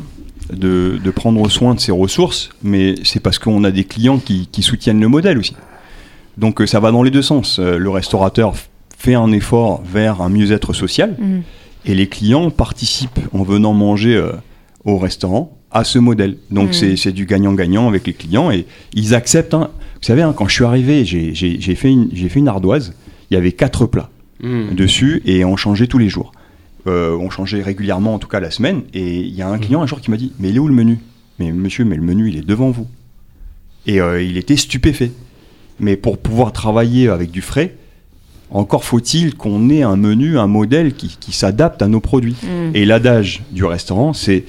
de, 0.53 0.99
de 1.03 1.11
prendre 1.11 1.49
soin 1.49 1.75
de 1.75 1.81
ses 1.81 1.93
ressources, 1.93 2.51
mais 2.63 2.97
c'est 3.05 3.21
parce 3.21 3.39
qu'on 3.39 3.63
a 3.63 3.71
des 3.71 3.85
clients 3.85 4.19
qui, 4.19 4.49
qui 4.51 4.63
soutiennent 4.63 5.01
le 5.01 5.09
modèle 5.09 5.39
aussi. 5.39 5.55
Donc 6.37 6.61
euh, 6.61 6.67
ça 6.67 6.81
va 6.81 6.91
dans 6.91 7.05
les 7.05 7.13
deux 7.13 7.23
sens. 7.23 7.61
Le 7.61 7.91
restaurateur 7.91 8.55
fait 9.01 9.15
un 9.15 9.33
effort 9.33 9.83
vers 9.83 10.21
un 10.21 10.29
mieux-être 10.29 10.75
social, 10.75 11.17
Mm. 11.19 11.41
et 11.87 11.95
les 11.95 12.07
clients 12.07 12.51
participent 12.51 13.21
en 13.33 13.43
venant 13.43 13.73
manger 13.73 14.15
euh, 14.15 14.33
au 14.85 14.99
restaurant 14.99 15.57
à 15.71 15.85
ce 15.85 15.99
modèle. 15.99 16.37
Donc 16.51 16.69
Mm. 16.71 16.73
c'est 16.75 16.97
c'est 16.97 17.13
du 17.13 17.25
gagnant-gagnant 17.25 17.89
avec 17.89 18.07
les 18.07 18.13
clients, 18.13 18.51
et 18.51 18.67
ils 18.93 19.15
acceptent. 19.15 19.55
hein. 19.55 19.71
Vous 20.01 20.07
savez, 20.07 20.21
hein, 20.23 20.35
quand 20.37 20.47
je 20.49 20.55
suis 20.55 20.65
arrivé, 20.65 21.05
j'ai 21.07 21.35
fait, 21.75 21.91
une- 21.91 22.11
j'ai 22.13 22.29
fait 22.29 22.41
une 22.41 22.49
ardoise, 22.49 22.93
il 23.31 23.35
y 23.35 23.37
avait 23.39 23.53
quatre 23.53 23.87
plats 23.87 24.11
Hmm. 24.43 24.75
dessus 24.75 25.23
et 25.27 25.45
on 25.45 25.57
changeait 25.57 25.87
tous 25.87 25.99
les 25.99 26.09
jours. 26.09 26.33
Euh, 26.87 27.15
on 27.21 27.29
changeait 27.31 27.63
régulièrement, 27.63 28.15
en 28.15 28.19
tout 28.19 28.29
cas 28.29 28.41
la 28.41 28.51
semaine. 28.51 28.83
Et 28.95 29.19
il 29.21 29.35
y 29.35 29.43
a 29.43 29.49
un 29.49 29.59
client 29.59 29.83
un 29.83 29.87
jour 29.87 30.01
qui 30.01 30.11
m'a 30.11 30.17
dit 30.17 30.33
Mais 30.39 30.49
il 30.51 30.57
est 30.57 30.59
où 30.59 30.67
le 30.69 30.75
menu? 30.75 30.99
Mais 31.39 31.53
monsieur, 31.53 31.85
mais 31.85 31.97
le 31.97 32.03
menu, 32.03 32.29
il 32.31 32.37
est 32.39 32.47
devant 32.47 32.71
vous. 32.71 32.87
Et 33.87 34.01
euh, 34.01 34.23
il 34.23 34.37
était 34.39 34.57
stupéfait. 34.57 35.13
Mais 35.79 35.97
pour 35.97 36.17
pouvoir 36.19 36.53
travailler 36.53 37.09
avec 37.09 37.31
du 37.31 37.43
frais, 37.43 37.75
encore 38.51 38.85
faut-il 38.85 39.35
qu'on 39.37 39.71
ait 39.71 39.83
un 39.83 39.97
menu, 39.97 40.39
un 40.39 40.47
modèle 40.47 40.95
qui, 40.95 41.17
qui 41.19 41.33
s'adapte 41.33 41.83
à 41.83 41.89
nos 41.89 42.01
produits. 42.01 42.37
Mm. 42.43 42.75
Et 42.75 42.85
l'adage 42.85 43.43
du 43.53 43.65
restaurant, 43.65 44.13
c'est 44.13 44.45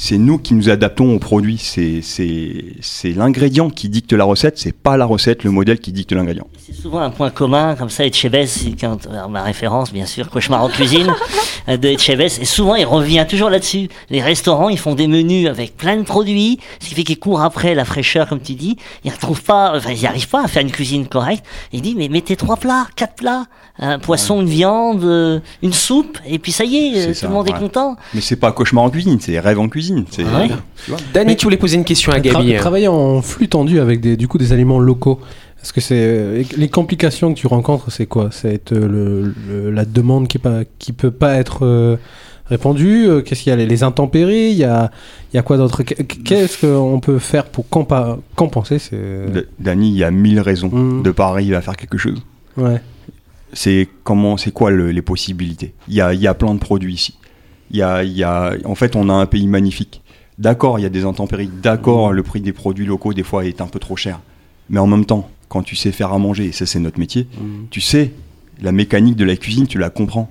c'est 0.00 0.16
nous 0.16 0.38
qui 0.38 0.54
nous 0.54 0.70
adaptons 0.70 1.14
aux 1.14 1.18
produits. 1.18 1.58
C'est 1.58 3.12
l'ingrédient 3.14 3.68
qui 3.68 3.90
dicte 3.90 4.14
la 4.14 4.24
recette, 4.24 4.58
c'est 4.58 4.74
pas 4.74 4.96
la 4.96 5.04
recette, 5.04 5.44
le 5.44 5.50
modèle 5.50 5.78
qui 5.78 5.92
dicte 5.92 6.12
l'ingrédient. 6.12 6.46
C'est 6.72 6.82
souvent 6.82 7.00
un 7.00 7.10
point 7.10 7.30
commun, 7.30 7.74
comme 7.74 7.90
ça, 7.90 8.04
Etchebest, 8.06 8.58
c'est 8.62 8.80
quand, 8.80 8.98
ma 9.28 9.42
référence, 9.42 9.92
bien 9.92 10.06
sûr, 10.06 10.30
Cauchemar 10.30 10.62
en 10.62 10.68
cuisine, 10.68 11.12
de 11.68 11.88
Etchebest, 11.88 12.40
et 12.40 12.44
souvent 12.44 12.76
il 12.76 12.84
revient 12.84 13.26
toujours 13.28 13.50
là-dessus. 13.50 13.88
Les 14.08 14.22
restaurants, 14.22 14.68
ils 14.68 14.78
font 14.78 14.94
des 14.94 15.08
menus 15.08 15.48
avec 15.48 15.76
plein 15.76 15.96
de 15.96 16.02
produits, 16.02 16.60
ce 16.80 16.88
qui 16.88 16.94
fait 16.94 17.02
qu'ils 17.02 17.18
courent 17.18 17.42
après 17.42 17.74
la 17.74 17.84
fraîcheur, 17.84 18.28
comme 18.28 18.40
tu 18.40 18.54
dis, 18.54 18.76
ils 19.04 19.10
retrouvent 19.10 19.42
pas, 19.42 19.72
enfin, 19.76 19.90
ils 19.90 20.00
n'y 20.00 20.06
arrivent 20.06 20.28
pas 20.28 20.44
à 20.44 20.48
faire 20.48 20.62
une 20.62 20.70
cuisine 20.70 21.06
correcte. 21.06 21.44
Il 21.72 21.82
dit, 21.82 21.94
mais 21.96 22.08
mettez 22.08 22.36
trois 22.36 22.56
plats, 22.56 22.86
quatre 22.94 23.14
plats, 23.14 23.46
un 23.78 23.98
poisson, 23.98 24.40
une 24.40 24.48
viande, 24.48 25.02
euh, 25.02 25.40
une 25.62 25.72
soupe, 25.72 26.18
et 26.26 26.38
puis 26.38 26.52
ça 26.52 26.64
y 26.64 26.76
est, 26.76 26.90
euh, 26.96 27.00
C'est 27.00 27.06
tout 27.08 27.14
ça, 27.14 27.26
le 27.26 27.32
monde 27.32 27.48
est 27.48 27.58
content. 27.58 27.96
Mais 28.14 28.20
c'est 28.20 28.36
pas 28.36 28.52
cauchemar 28.52 28.84
en 28.84 28.90
cuisine, 28.90 29.18
c'est 29.20 29.40
rêve 29.40 29.58
en 29.58 29.68
cuisine. 29.68 30.04
C'est 30.10 30.24
ouais 30.24 30.50
tu 31.36 31.46
voulais 31.46 31.56
poser 31.56 31.76
une 31.76 31.84
question 31.84 32.12
à 32.12 32.18
Tra- 32.18 32.32
Gabi. 32.32 32.54
travailler 32.56 32.88
en 32.88 33.22
flux 33.22 33.48
tendu 33.48 33.80
avec 33.80 34.00
des, 34.00 34.16
du 34.16 34.28
coup, 34.28 34.38
des 34.38 34.52
aliments 34.52 34.78
locaux. 34.78 35.20
Est-ce 35.62 35.72
que 35.72 35.80
c'est 35.80 35.94
euh, 35.98 36.42
les 36.56 36.68
complications 36.68 37.32
que 37.34 37.38
tu 37.38 37.46
rencontres, 37.46 37.90
c'est 37.92 38.06
quoi? 38.06 38.30
C'est 38.32 38.72
euh, 38.72 38.88
le, 38.88 39.34
le- 39.48 39.70
la 39.70 39.84
demande 39.84 40.26
qui, 40.28 40.38
est 40.38 40.40
pas, 40.40 40.60
qui 40.78 40.92
peut 40.92 41.10
pas 41.10 41.34
être 41.34 41.66
euh, 41.66 41.96
répondue. 42.46 43.06
euh, 43.06 43.20
Qu'est-ce 43.20 43.42
qu'il 43.42 43.50
y 43.50 43.52
a? 43.52 43.56
Les, 43.56 43.82
intempéries 43.82 44.50
Il 44.52 44.56
y 44.56 44.64
a, 44.64 44.90
il 45.32 45.36
y 45.36 45.38
a 45.38 45.42
quoi 45.42 45.58
d'autre? 45.58 45.82
Qu'est- 45.82 46.02
Qu'est-ce 46.24 46.66
qu'on 46.66 47.00
peut 47.00 47.18
faire 47.18 47.44
pour 47.44 47.66
compa- 47.70 48.18
compenser 48.36 48.78
c'est 48.78 48.96
D- 49.32 49.44
Dany, 49.58 49.90
il 49.90 49.96
y 49.96 50.04
a 50.04 50.10
mille 50.10 50.40
raisons 50.40 50.68
Mm. 50.70 51.02
de 51.02 51.10
pas 51.10 51.26
arriver 51.28 51.56
à 51.56 51.60
faire 51.60 51.76
quelque 51.76 51.98
chose. 51.98 52.22
ouais. 52.56 52.80
c'est 53.52 53.88
comment 54.04 54.36
c'est 54.36 54.52
quoi 54.52 54.70
le- 54.70 54.92
les 54.92 55.02
possibilités? 55.02 55.74
Il 55.88 55.94
y 55.94 56.00
a, 56.00 56.14
il 56.14 56.20
y 56.20 56.26
a 56.26 56.34
plein 56.34 56.54
de 56.54 56.60
produits 56.60 56.94
ici 56.94 57.16
il 57.72 57.76
y 57.78 57.82
a, 57.82 58.02
il 58.02 58.16
y 58.16 58.22
a, 58.24 58.54
en 58.64 58.74
fait 58.74 58.96
on 58.96 59.08
a 59.08 59.12
un 59.12 59.26
pays 59.26 59.46
magnifique 59.48 60.02
d'accord 60.38 60.78
il 60.78 60.82
y 60.82 60.86
a 60.86 60.88
des 60.88 61.04
intempéries 61.04 61.50
d'accord 61.62 62.12
le 62.12 62.22
prix 62.22 62.40
des 62.40 62.52
produits 62.52 62.86
locaux 62.86 63.12
des 63.12 63.22
fois 63.24 63.44
est 63.44 63.60
un 63.60 63.66
peu 63.66 63.78
trop 63.80 63.96
cher 63.96 64.20
mais 64.68 64.78
en 64.80 64.86
même 64.86 65.04
temps 65.04 65.28
quand 65.50 65.62
tu 65.62 65.76
sais 65.76 65.92
faire 65.92 66.12
à 66.14 66.18
manger 66.18 66.46
et 66.46 66.52
ça 66.52 66.64
c'est 66.64 66.78
notre 66.80 66.98
métier 66.98 67.26
tu 67.70 67.82
sais 67.82 68.12
la 68.62 68.72
mécanique 68.72 69.16
de 69.16 69.24
la 69.26 69.36
cuisine 69.36 69.66
tu 69.66 69.76
la 69.78 69.90
comprends. 69.90 70.30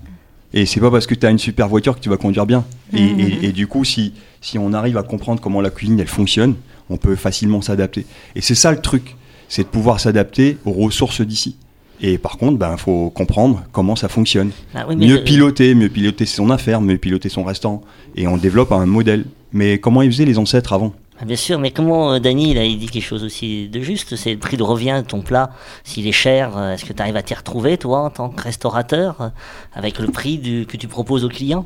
Et 0.53 0.65
c'est 0.65 0.79
pas 0.79 0.89
parce 0.89 1.05
que 1.05 1.13
tu 1.13 1.25
as 1.27 1.29
une 1.29 1.37
super 1.37 1.67
voiture 1.67 1.93
que 1.95 1.99
tu 2.01 2.09
vas 2.09 2.17
conduire 2.17 2.47
bien. 2.47 2.65
Et, 2.93 3.03
et- 3.03 3.45
et 3.45 3.51
du 3.51 3.67
coup 3.67 3.83
si, 3.85 4.13
si 4.41 4.57
on 4.57 4.73
arrive 4.73 4.97
à 4.97 5.03
comprendre 5.03 5.39
comment 5.41 5.61
la 5.61 5.69
cuisine 5.69 5.99
elle 5.99 6.07
fonctionne 6.07 6.55
on 6.89 6.97
peut 6.97 7.15
facilement 7.15 7.61
s'adapter. 7.61 8.05
Et 8.35 8.41
c'est 8.41 8.55
ça 8.55 8.71
le 8.71 8.79
truc 8.81 9.15
c'est 9.47 9.61
de 9.63 9.67
pouvoir 9.67 9.99
s'adapter 9.99 10.57
aux 10.65 10.71
ressources 10.71 11.21
d'ici. 11.21 11.55
Et 12.01 12.17
par 12.17 12.37
contre, 12.37 12.57
ben, 12.57 12.77
faut 12.77 13.09
comprendre 13.09 13.63
comment 13.73 13.95
ça 13.97 14.07
fonctionne. 14.07 14.51
Ah 14.73 14.85
oui, 14.87 14.95
mieux 14.95 15.17
je- 15.17 15.21
piloter, 15.23 15.75
mieux 15.75 15.89
piloter 15.89 16.25
son 16.25 16.49
affaire, 16.49 16.79
mieux 16.81 16.97
piloter 16.97 17.27
son 17.29 17.43
restaurant. 17.43 17.81
Et 18.15 18.25
on 18.27 18.37
développe 18.37 18.71
un 18.71 18.85
modèle. 18.85 19.25
Mais 19.51 19.79
comment 19.79 20.01
ils 20.03 20.09
faisaient 20.11 20.23
les 20.25 20.37
ancêtres 20.37 20.71
avant? 20.73 20.93
Bien 21.25 21.35
sûr, 21.35 21.59
mais 21.59 21.71
comment 21.71 22.13
euh, 22.13 22.19
Dany, 22.19 22.51
il 22.51 22.79
dit 22.79 22.87
quelque 22.87 23.03
chose 23.03 23.25
aussi 23.25 23.67
de 23.67 23.81
juste, 23.81 24.15
c'est 24.15 24.31
le 24.31 24.39
prix 24.39 24.55
de 24.55 24.63
revient 24.63 25.01
de 25.03 25.07
ton 25.07 25.21
plat. 25.21 25.51
S'il 25.83 26.07
est 26.07 26.13
cher, 26.13 26.57
euh, 26.57 26.73
est-ce 26.73 26.85
que 26.85 26.93
tu 26.93 27.01
arrives 27.01 27.17
à 27.17 27.21
t'y 27.21 27.33
retrouver, 27.33 27.77
toi, 27.77 27.99
en 28.05 28.09
tant 28.09 28.29
que 28.29 28.41
restaurateur, 28.41 29.15
euh, 29.19 29.29
avec 29.73 29.99
le 29.99 30.07
prix 30.07 30.65
que 30.65 30.77
tu 30.77 30.87
proposes 30.87 31.25
aux 31.25 31.29
clients 31.29 31.65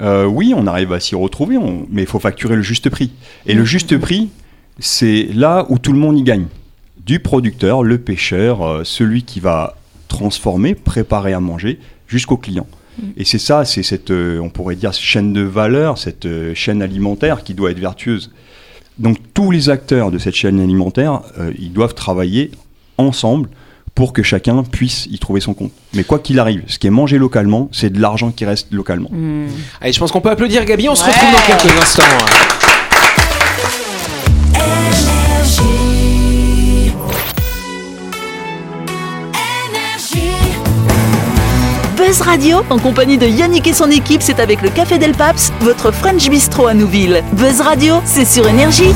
Euh, 0.00 0.24
Oui, 0.24 0.54
on 0.56 0.66
arrive 0.66 0.94
à 0.94 1.00
s'y 1.00 1.14
retrouver, 1.14 1.58
mais 1.90 2.02
il 2.02 2.08
faut 2.08 2.18
facturer 2.18 2.56
le 2.56 2.62
juste 2.62 2.88
prix. 2.88 3.12
Et 3.44 3.52
le 3.52 3.64
juste 3.64 3.98
prix, 3.98 4.30
c'est 4.78 5.28
là 5.34 5.66
où 5.68 5.78
tout 5.78 5.92
le 5.92 5.98
monde 5.98 6.18
y 6.18 6.22
gagne. 6.22 6.46
Du 7.04 7.20
producteur, 7.20 7.82
le 7.82 7.98
pêcheur, 7.98 8.80
celui 8.84 9.22
qui 9.22 9.38
va 9.38 9.76
transformer, 10.08 10.74
préparer 10.74 11.34
à 11.34 11.40
manger, 11.40 11.78
jusqu'au 12.08 12.36
client. 12.36 12.66
Et 13.16 13.24
c'est 13.24 13.38
ça, 13.38 13.64
c'est 13.64 13.82
cette, 13.82 14.10
euh, 14.10 14.38
on 14.38 14.48
pourrait 14.48 14.76
dire, 14.76 14.92
chaîne 14.92 15.32
de 15.32 15.42
valeur, 15.42 15.98
cette 15.98 16.26
euh, 16.26 16.54
chaîne 16.54 16.82
alimentaire 16.82 17.44
qui 17.44 17.54
doit 17.54 17.70
être 17.70 17.78
vertueuse. 17.78 18.30
Donc 18.98 19.18
tous 19.34 19.50
les 19.50 19.68
acteurs 19.68 20.10
de 20.10 20.18
cette 20.18 20.34
chaîne 20.34 20.60
alimentaire, 20.60 21.20
euh, 21.38 21.52
ils 21.58 21.72
doivent 21.72 21.94
travailler 21.94 22.50
ensemble 22.98 23.48
pour 23.94 24.12
que 24.12 24.22
chacun 24.22 24.62
puisse 24.62 25.06
y 25.06 25.18
trouver 25.18 25.40
son 25.40 25.54
compte. 25.54 25.72
Mais 25.94 26.04
quoi 26.04 26.18
qu'il 26.18 26.38
arrive, 26.38 26.62
ce 26.66 26.78
qui 26.78 26.86
est 26.86 26.90
mangé 26.90 27.18
localement, 27.18 27.68
c'est 27.72 27.90
de 27.90 28.00
l'argent 28.00 28.30
qui 28.30 28.44
reste 28.44 28.72
localement. 28.72 29.10
Allez, 29.80 29.92
je 29.92 29.98
pense 29.98 30.12
qu'on 30.12 30.20
peut 30.20 30.30
applaudir 30.30 30.64
Gabi. 30.64 30.88
On 30.88 30.94
se 30.94 31.04
retrouve 31.04 31.32
dans 31.32 31.46
quelques 31.46 31.78
instants. 31.80 32.55
Radio, 42.26 42.64
en 42.70 42.78
compagnie 42.80 43.18
de 43.18 43.26
Yannick 43.26 43.68
et 43.68 43.72
son 43.72 43.88
équipe, 43.88 44.20
c'est 44.20 44.40
avec 44.40 44.60
le 44.60 44.68
Café 44.68 44.98
Del 44.98 45.12
Paps, 45.12 45.52
votre 45.60 45.92
French 45.92 46.28
Bistro 46.28 46.66
à 46.66 46.74
Nouville. 46.74 47.22
Buzz 47.34 47.60
Radio, 47.60 48.00
c'est 48.04 48.24
sur 48.24 48.48
Énergie. 48.48 48.92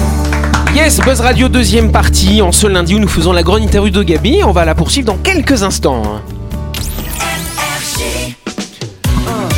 Yes, 0.74 0.98
Buzz 0.98 1.20
Radio 1.20 1.48
deuxième 1.48 1.92
partie. 1.92 2.42
En 2.42 2.50
ce 2.50 2.66
lundi 2.66 2.96
où 2.96 2.98
nous 2.98 3.06
faisons 3.06 3.32
la 3.32 3.44
grande 3.44 3.62
interview 3.62 3.92
de 3.92 4.02
Gabi, 4.02 4.42
on 4.44 4.50
va 4.50 4.64
la 4.64 4.74
poursuivre 4.74 5.06
dans 5.06 5.16
quelques 5.16 5.62
instants. 5.62 6.02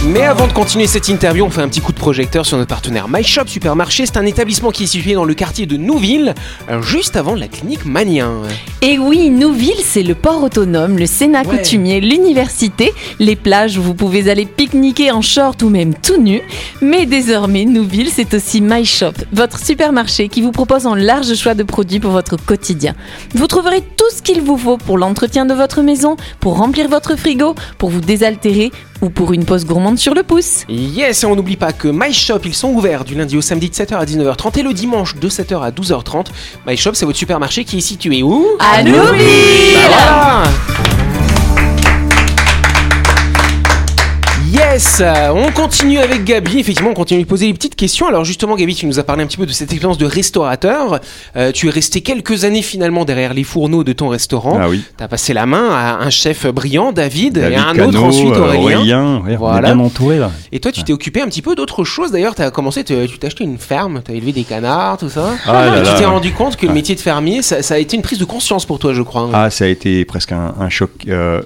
Mais 0.05 0.23
avant 0.25 0.49
de 0.49 0.53
continuer 0.53 0.87
cette 0.87 1.09
interview, 1.09 1.43
on 1.47 1.51
fait 1.51 1.63
un 1.63 1.69
petit 1.69 1.81
coup 1.81 1.92
de 1.92 1.92
projecteur 2.03 2.45
sur 2.45 2.59
notre 2.59 2.69
partenaire 2.69 3.07
MyShop 3.09 3.47
Supermarché. 3.47 4.07
C'est 4.07 4.17
un 4.17 4.27
établissement 4.27 4.73
qui 4.73 4.83
est 4.83 4.87
situé 4.89 5.15
dans 5.15 5.25
le 5.25 5.35
quartier 5.35 5.67
de 5.67 5.77
Nouville, 5.77 6.35
euh, 6.69 6.83
juste 6.83 7.15
avant 7.15 7.37
la 7.37 7.47
clinique 7.47 7.85
Manien. 7.85 8.43
Et 8.81 8.99
oui, 8.99 9.31
Nouville, 9.31 9.79
c'est 9.85 10.03
le 10.03 10.17
port 10.17 10.43
autonome, 10.43 10.99
le 10.99 11.07
Sénat 11.07 11.43
Ouais. 11.43 11.59
coutumier, 11.59 12.01
l'université, 12.01 12.93
les 13.21 13.37
plages 13.37 13.79
où 13.79 13.83
vous 13.85 13.95
pouvez 13.95 14.29
aller 14.29 14.47
pique-niquer 14.47 15.13
en 15.13 15.23
short 15.23 15.63
ou 15.63 15.69
même 15.69 15.95
tout 15.95 16.21
nu. 16.21 16.43
Mais 16.81 17.07
désormais, 17.07 17.65
Nouville, 17.67 18.11
c'est 18.11 18.35
aussi 18.35 18.61
My 18.61 18.85
Shop, 18.85 19.13
votre 19.33 19.61
supermarché 19.65 20.29
qui 20.29 20.41
vous 20.43 20.51
propose 20.51 20.87
un 20.87 20.97
large 20.97 21.33
choix 21.37 21.55
de 21.55 21.63
produits 21.63 22.01
pour 22.01 22.11
votre 22.11 22.37
quotidien. 22.37 22.97
Vous 23.37 23.47
trouverez 23.47 23.81
tout 23.97 24.11
ce 24.13 24.23
qu'il 24.23 24.41
vous 24.41 24.59
faut 24.59 24.77
pour 24.77 24.99
l'entretien 24.99 25.47
de 25.47 25.55
votre 25.55 25.83
maison, 25.83 26.17
pour 26.41 26.57
remplir 26.57 26.89
votre 26.89 27.15
frigo, 27.15 27.55
pour 27.79 27.91
vous 27.91 28.01
désaltérer 28.01 28.73
ou 29.03 29.11
pour 29.11 29.33
une 29.33 29.45
pause 29.45 29.67
gourmande 29.67 29.99
sur 29.99 30.15
le 30.15 30.23
pouce. 30.23 30.65
Yes, 30.69 31.23
et 31.23 31.27
on 31.27 31.37
n'oublie 31.37 31.57
pas 31.57 31.73
que 31.73 31.89
MyShop, 31.89 32.39
ils 32.45 32.55
sont 32.55 32.71
ouverts 32.71 33.05
du 33.05 33.15
lundi 33.15 33.37
au 33.37 33.41
samedi 33.43 33.69
de 33.69 33.75
7h 33.75 33.95
à 33.97 34.05
19h30 34.05 34.61
et 34.61 34.63
le 34.63 34.73
dimanche 34.73 35.17
de 35.17 35.29
7h 35.29 35.61
à 35.61 35.71
12h30. 35.71 36.27
MyShop, 36.67 36.95
c'est 36.95 37.05
votre 37.05 37.19
supermarché 37.19 37.65
qui 37.65 37.79
est 37.79 37.83
situé 37.83 38.23
où? 38.23 38.47
À 38.59 38.83
Nouville 38.83 39.75
Bah 39.75 39.89
voilà 39.89 41.02
Yes 44.53 44.99
euh, 45.01 45.29
On 45.31 45.51
continue 45.53 45.99
avec 45.99 46.25
Gabi. 46.25 46.59
Effectivement, 46.59 46.91
on 46.91 46.95
continue 46.95 47.23
de 47.23 47.27
poser 47.29 47.47
les 47.47 47.55
petites 47.55 47.75
questions. 47.75 48.07
Alors 48.09 48.25
justement, 48.25 48.55
Gabi, 48.55 48.75
tu 48.75 48.85
nous 48.87 48.99
as 48.99 49.03
parlé 49.03 49.23
un 49.23 49.27
petit 49.27 49.39
peu 49.39 49.47
de 49.47 49.53
cette 49.53 49.71
expérience 49.73 49.97
de 49.97 50.05
restaurateur. 50.05 51.01
Euh, 51.37 51.53
tu 51.53 51.69
es 51.69 51.71
resté 51.71 52.03
quelques 52.03 52.45
années 52.45 52.61
finalement 52.61 53.07
derrière 53.07 53.33
les 53.33 53.45
fourneaux 53.45 53.83
de 53.83 53.93
ton 53.95 54.09
restaurant. 54.09 54.59
Ah 54.61 54.69
oui. 54.69 54.83
Tu 54.99 55.03
as 55.05 55.09
passé 55.09 55.33
la 55.33 55.47
main 55.47 55.71
à 55.71 56.03
un 56.05 56.11
chef 56.11 56.47
brillant, 56.49 56.93
David, 56.93 57.35
David 57.35 57.53
et 57.53 57.57
à 57.57 57.69
un 57.69 57.75
Cano, 57.75 57.89
autre 57.89 58.03
ensuite, 58.03 58.35
euh, 58.35 58.55
Aurélien. 58.55 59.23
ouais, 59.25 59.37
Voilà. 59.37 59.69
On 59.69 59.73
est 59.73 59.75
bien 59.75 59.85
entouré 59.85 60.19
là. 60.19 60.31
Et 60.53 60.61
toi, 60.61 60.71
tu 60.71 60.83
t'es 60.85 60.93
occupé 60.93 61.23
un 61.23 61.27
petit 61.27 61.43
peu 61.43 61.55
d'autre 61.55 61.85
chose. 61.85 62.11
D'ailleurs, 62.13 62.35
tu 62.35 62.43
as 62.43 62.51
commencé, 62.51 62.85
tu 62.85 62.95
t'es 63.19 63.27
acheté 63.27 63.45
une 63.45 63.59
ferme, 63.59 64.03
tu 64.05 64.11
as 64.13 64.15
élevé 64.15 64.33
des 64.33 64.45
canards, 64.45 64.99
tout 64.99 65.09
ça. 65.09 65.31
Ah 65.47 65.53
là 65.67 65.79
et 65.79 65.83
tu 65.83 65.87
là. 65.87 65.99
t'es 65.99 66.05
rendu 66.05 66.33
compte 66.33 66.57
que 66.57 66.67
le 66.67 66.75
métier 66.75 66.95
de 66.95 67.01
fermier, 67.01 67.41
ça, 67.41 67.63
ça 67.63 67.75
a 67.75 67.79
été 67.79 67.97
une 67.97 68.03
prise 68.03 68.19
de 68.19 68.25
conscience 68.27 68.67
pour 68.67 68.79
toi, 68.79 68.93
je 68.93 69.03
crois. 69.03 69.31
Ah, 69.33 69.49
ça 69.49 69.65
a 69.65 69.69
été 69.69 70.05
presque 70.05 70.33
un, 70.33 70.55
un 70.61 70.69
choc. 70.69 70.91
euh, 71.09 71.41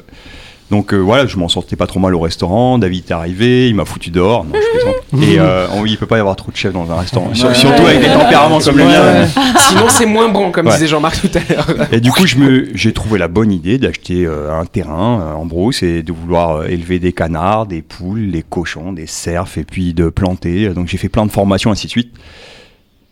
donc 0.70 0.92
euh, 0.92 0.96
voilà, 0.98 1.26
je 1.26 1.36
m'en 1.36 1.48
sortais 1.48 1.76
pas 1.76 1.86
trop 1.86 2.00
mal 2.00 2.14
au 2.14 2.20
restaurant. 2.20 2.78
David 2.78 3.04
est 3.08 3.12
arrivé, 3.12 3.68
il 3.68 3.74
m'a 3.74 3.84
foutu 3.84 4.10
dehors. 4.10 4.44
Non, 4.44 4.52
je 4.54 4.78
plaisante. 4.78 4.96
Et 5.30 5.38
euh, 5.38 5.66
on- 5.74 5.86
il 5.86 5.96
peut 5.96 6.06
pas 6.06 6.16
y 6.16 6.20
avoir 6.20 6.34
trop 6.36 6.50
de 6.50 6.56
chefs 6.56 6.72
dans 6.72 6.90
un 6.90 6.96
restaurant. 6.96 7.32
Sur- 7.34 7.54
Surtout 7.54 7.82
avec 7.82 8.00
des 8.00 8.06
tempéraments 8.08 8.58
comme 8.58 8.78
le 8.78 8.84
mien. 8.84 9.26
Sinon, 9.58 9.84
c'est 9.88 10.06
moins 10.06 10.28
bon, 10.28 10.50
comme 10.50 10.66
Ouais. 10.66 10.72
disait 10.72 10.86
Jean-Marc 10.88 11.20
tout 11.20 11.38
à 11.38 11.52
l'heure. 11.52 11.88
Et 11.92 12.00
du 12.00 12.10
coup, 12.10 12.26
je 12.26 12.36
me, 12.36 12.68
j'ai 12.74 12.92
trouvé 12.92 13.18
la 13.18 13.28
bonne 13.28 13.52
idée 13.52 13.78
d'acheter 13.78 14.26
euh, 14.26 14.52
un 14.58 14.64
terrain 14.66 15.20
euh, 15.20 15.32
en 15.34 15.46
brousse 15.46 15.82
et 15.82 16.02
de 16.02 16.12
vouloir 16.12 16.56
euh, 16.56 16.66
élever 16.66 16.98
des 16.98 17.12
canards, 17.12 17.66
des 17.66 17.82
poules, 17.82 18.30
des 18.32 18.42
cochons, 18.42 18.92
des 18.92 19.06
cerfs 19.06 19.46
et 19.58 19.64
puis 19.64 19.94
de 19.94 20.08
planter. 20.08 20.68
Donc 20.70 20.88
j'ai 20.88 20.98
fait 20.98 21.08
plein 21.08 21.26
de 21.26 21.30
formations, 21.32 21.70
ainsi 21.70 21.86
de 21.86 21.92
suite. 21.92 22.12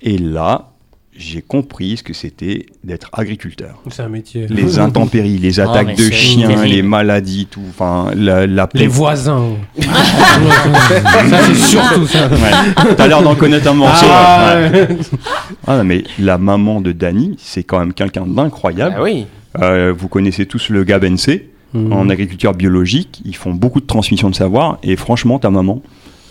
Et 0.03 0.19
là, 0.19 0.71
j'ai 1.17 1.43
compris 1.43 1.97
ce 1.99 2.03
que 2.03 2.13
c'était 2.13 2.67
d'être 2.83 3.09
agriculteur. 3.13 3.81
C'est 3.91 4.03
un 4.03 4.09
métier. 4.09 4.47
Les 4.49 4.79
intempéries, 4.87 5.39
les 5.39 5.61
Ah, 5.61 5.71
attaques 5.71 5.97
de 5.97 6.11
chiens, 6.11 6.49
terrible. 6.49 6.67
les 6.67 6.83
maladies, 6.83 7.47
tout. 7.51 7.63
Enfin, 7.71 8.11
la, 8.17 8.47
la 8.47 8.69
Les 8.75 8.87
voisins. 8.89 9.51
ça, 9.81 11.39
c'est 11.47 11.55
surtout 11.55 12.07
ça. 12.07 12.29
Ouais. 12.29 12.95
T'as 12.97 13.07
l'air 13.07 13.23
d'en 13.23 13.35
connaître 13.35 13.69
un 13.71 13.75
morceau. 13.75 14.07
Ah, 14.09 14.57
ouais. 14.57 14.71
ouais. 14.81 14.89
Ah, 15.67 15.77
non, 15.79 15.85
mais 15.85 16.05
la 16.19 16.39
maman 16.39 16.81
de 16.81 16.93
Dany, 16.93 17.37
c'est 17.39 17.63
quand 17.63 17.79
même 17.79 17.93
quelqu'un 17.93 18.27
d'incroyable. 18.27 18.95
Ah 18.99 19.03
oui. 19.03 19.27
Euh, 19.61 19.95
vous 19.97 20.09
connaissez 20.09 20.47
tous 20.47 20.69
le 20.71 20.85
GABNC 20.85 21.43
Mhm. 21.75 21.93
en 21.93 22.09
agriculture 22.09 22.53
biologique. 22.55 23.21
Ils 23.25 23.35
font 23.35 23.53
beaucoup 23.53 23.81
de 23.81 23.87
transmission 23.87 24.31
de 24.31 24.35
savoir. 24.37 24.79
Et 24.85 24.95
franchement, 24.95 25.41
ta 25.41 25.51
maman, 25.51 25.83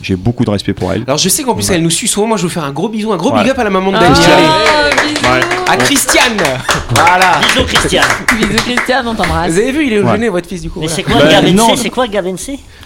j'ai 0.04 0.16
beaucoup 0.16 0.44
de 0.46 0.50
respect 0.52 0.74
pour 0.74 0.92
elle. 0.94 1.04
Alors, 1.08 1.18
je 1.18 1.28
sais 1.30 1.42
qu'en 1.44 1.56
plus, 1.56 1.70
elle 1.72 1.82
nous 1.82 1.90
suit 1.90 2.08
souvent. 2.08 2.28
Moi, 2.28 2.38
je 2.38 2.44
veux 2.44 2.50
faire 2.50 2.66
un 2.66 2.72
gros 2.72 2.90
bisou, 2.90 3.12
un 3.14 3.18
gros 3.18 3.32
Ouais. 3.34 3.42
big 3.42 3.52
up 3.52 3.58
à 3.60 3.64
la 3.64 3.70
maman 3.72 3.92
de 3.92 3.98
Ah, 3.98 4.02
Dany. 4.02 4.20
Allez. 4.26 5.14
Ouais. 5.14 5.46
À 5.68 5.78
Christiane 5.78 6.38
Voilà 6.96 7.40
Bisous, 7.56 7.66
Christian. 7.66 8.02
Bisous 8.38 8.64
Christian, 8.64 9.04
on 9.08 9.16
t'embrasse. 9.16 9.52
Vous 9.54 9.58
avez 9.60 9.72
vu, 9.72 9.88
il 9.88 9.94
est 9.94 10.02
Ouais. 10.02 10.12
gêné, 10.12 10.30
votre 10.30 10.48
fils, 10.48 10.62
du 10.62 10.70
coup. 10.70 10.80
Mais 10.82 10.88
voilà. 10.88 10.96
c'est 10.96 11.04
quoi 11.04 11.16
Bah. 11.16 11.78
C'est 11.78 11.90
quoi 11.90 12.06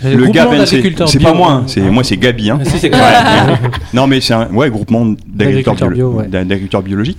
Le 0.03 0.15
Le 0.15 1.07
c'est 1.07 1.19
pas 1.19 1.33
moi, 1.33 1.51
hein, 1.51 1.63
c'est 1.67 1.81
moi, 1.81 2.03
c'est 2.03 2.17
Gabi. 2.17 2.49
Hein. 2.51 2.59
Ouais. 2.63 2.91
non, 3.93 4.07
mais 4.07 4.21
c'est 4.21 4.33
un 4.33 4.47
ouais, 4.51 4.69
groupement 4.69 5.05
bio- 5.05 5.17
ouais. 6.11 6.27
d'agriculteurs 6.27 6.81
biologiques. 6.83 7.17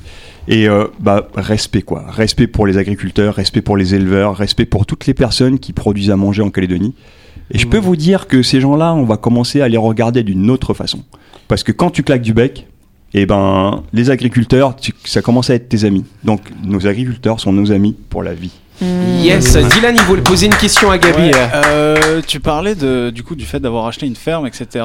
Et 0.50 0.66
euh, 0.66 0.86
bah, 0.98 1.28
respect 1.34 1.82
quoi. 1.82 2.04
Respect 2.08 2.46
pour 2.46 2.66
les 2.66 2.78
agriculteurs, 2.78 3.34
respect 3.34 3.60
pour 3.60 3.76
les 3.76 3.94
éleveurs, 3.94 4.34
respect 4.34 4.64
pour 4.64 4.86
toutes 4.86 5.06
les 5.06 5.12
personnes 5.12 5.58
qui 5.58 5.74
produisent 5.74 6.10
à 6.10 6.16
manger 6.16 6.40
en 6.42 6.48
Calédonie. 6.48 6.94
Et 7.50 7.58
je 7.58 7.66
peux 7.66 7.78
vous 7.78 7.96
dire 7.96 8.26
que 8.26 8.42
ces 8.42 8.60
gens-là, 8.60 8.94
on 8.94 9.04
va 9.04 9.16
commencer 9.16 9.60
à 9.60 9.68
les 9.68 9.76
regarder 9.76 10.22
d'une 10.22 10.50
autre 10.50 10.74
façon. 10.74 11.00
Parce 11.48 11.62
que 11.62 11.72
quand 11.72 11.90
tu 11.90 12.02
claques 12.02 12.22
du 12.22 12.34
bec, 12.34 12.66
eh 13.14 13.24
ben, 13.24 13.82
les 13.92 14.10
agriculteurs, 14.10 14.76
ça 15.04 15.22
commence 15.22 15.48
à 15.50 15.54
être 15.54 15.68
tes 15.68 15.84
amis. 15.84 16.04
Donc 16.24 16.42
nos 16.62 16.86
agriculteurs 16.86 17.40
sont 17.40 17.52
nos 17.52 17.72
amis 17.72 17.96
pour 18.10 18.22
la 18.22 18.34
vie. 18.34 18.52
Yes, 18.80 19.56
Dylan, 19.56 19.96
il 19.96 20.02
voulait 20.02 20.22
poser 20.22 20.46
une 20.46 20.54
question 20.54 20.90
à 20.90 20.98
Gabi. 20.98 21.30
Ouais, 21.30 21.32
euh, 21.66 22.20
tu 22.26 22.38
parlais 22.40 22.74
de, 22.74 23.10
du 23.10 23.22
coup 23.24 23.34
du 23.34 23.44
fait 23.44 23.58
d'avoir 23.60 23.86
acheté 23.86 24.06
une 24.06 24.14
ferme, 24.16 24.46
etc. 24.46 24.84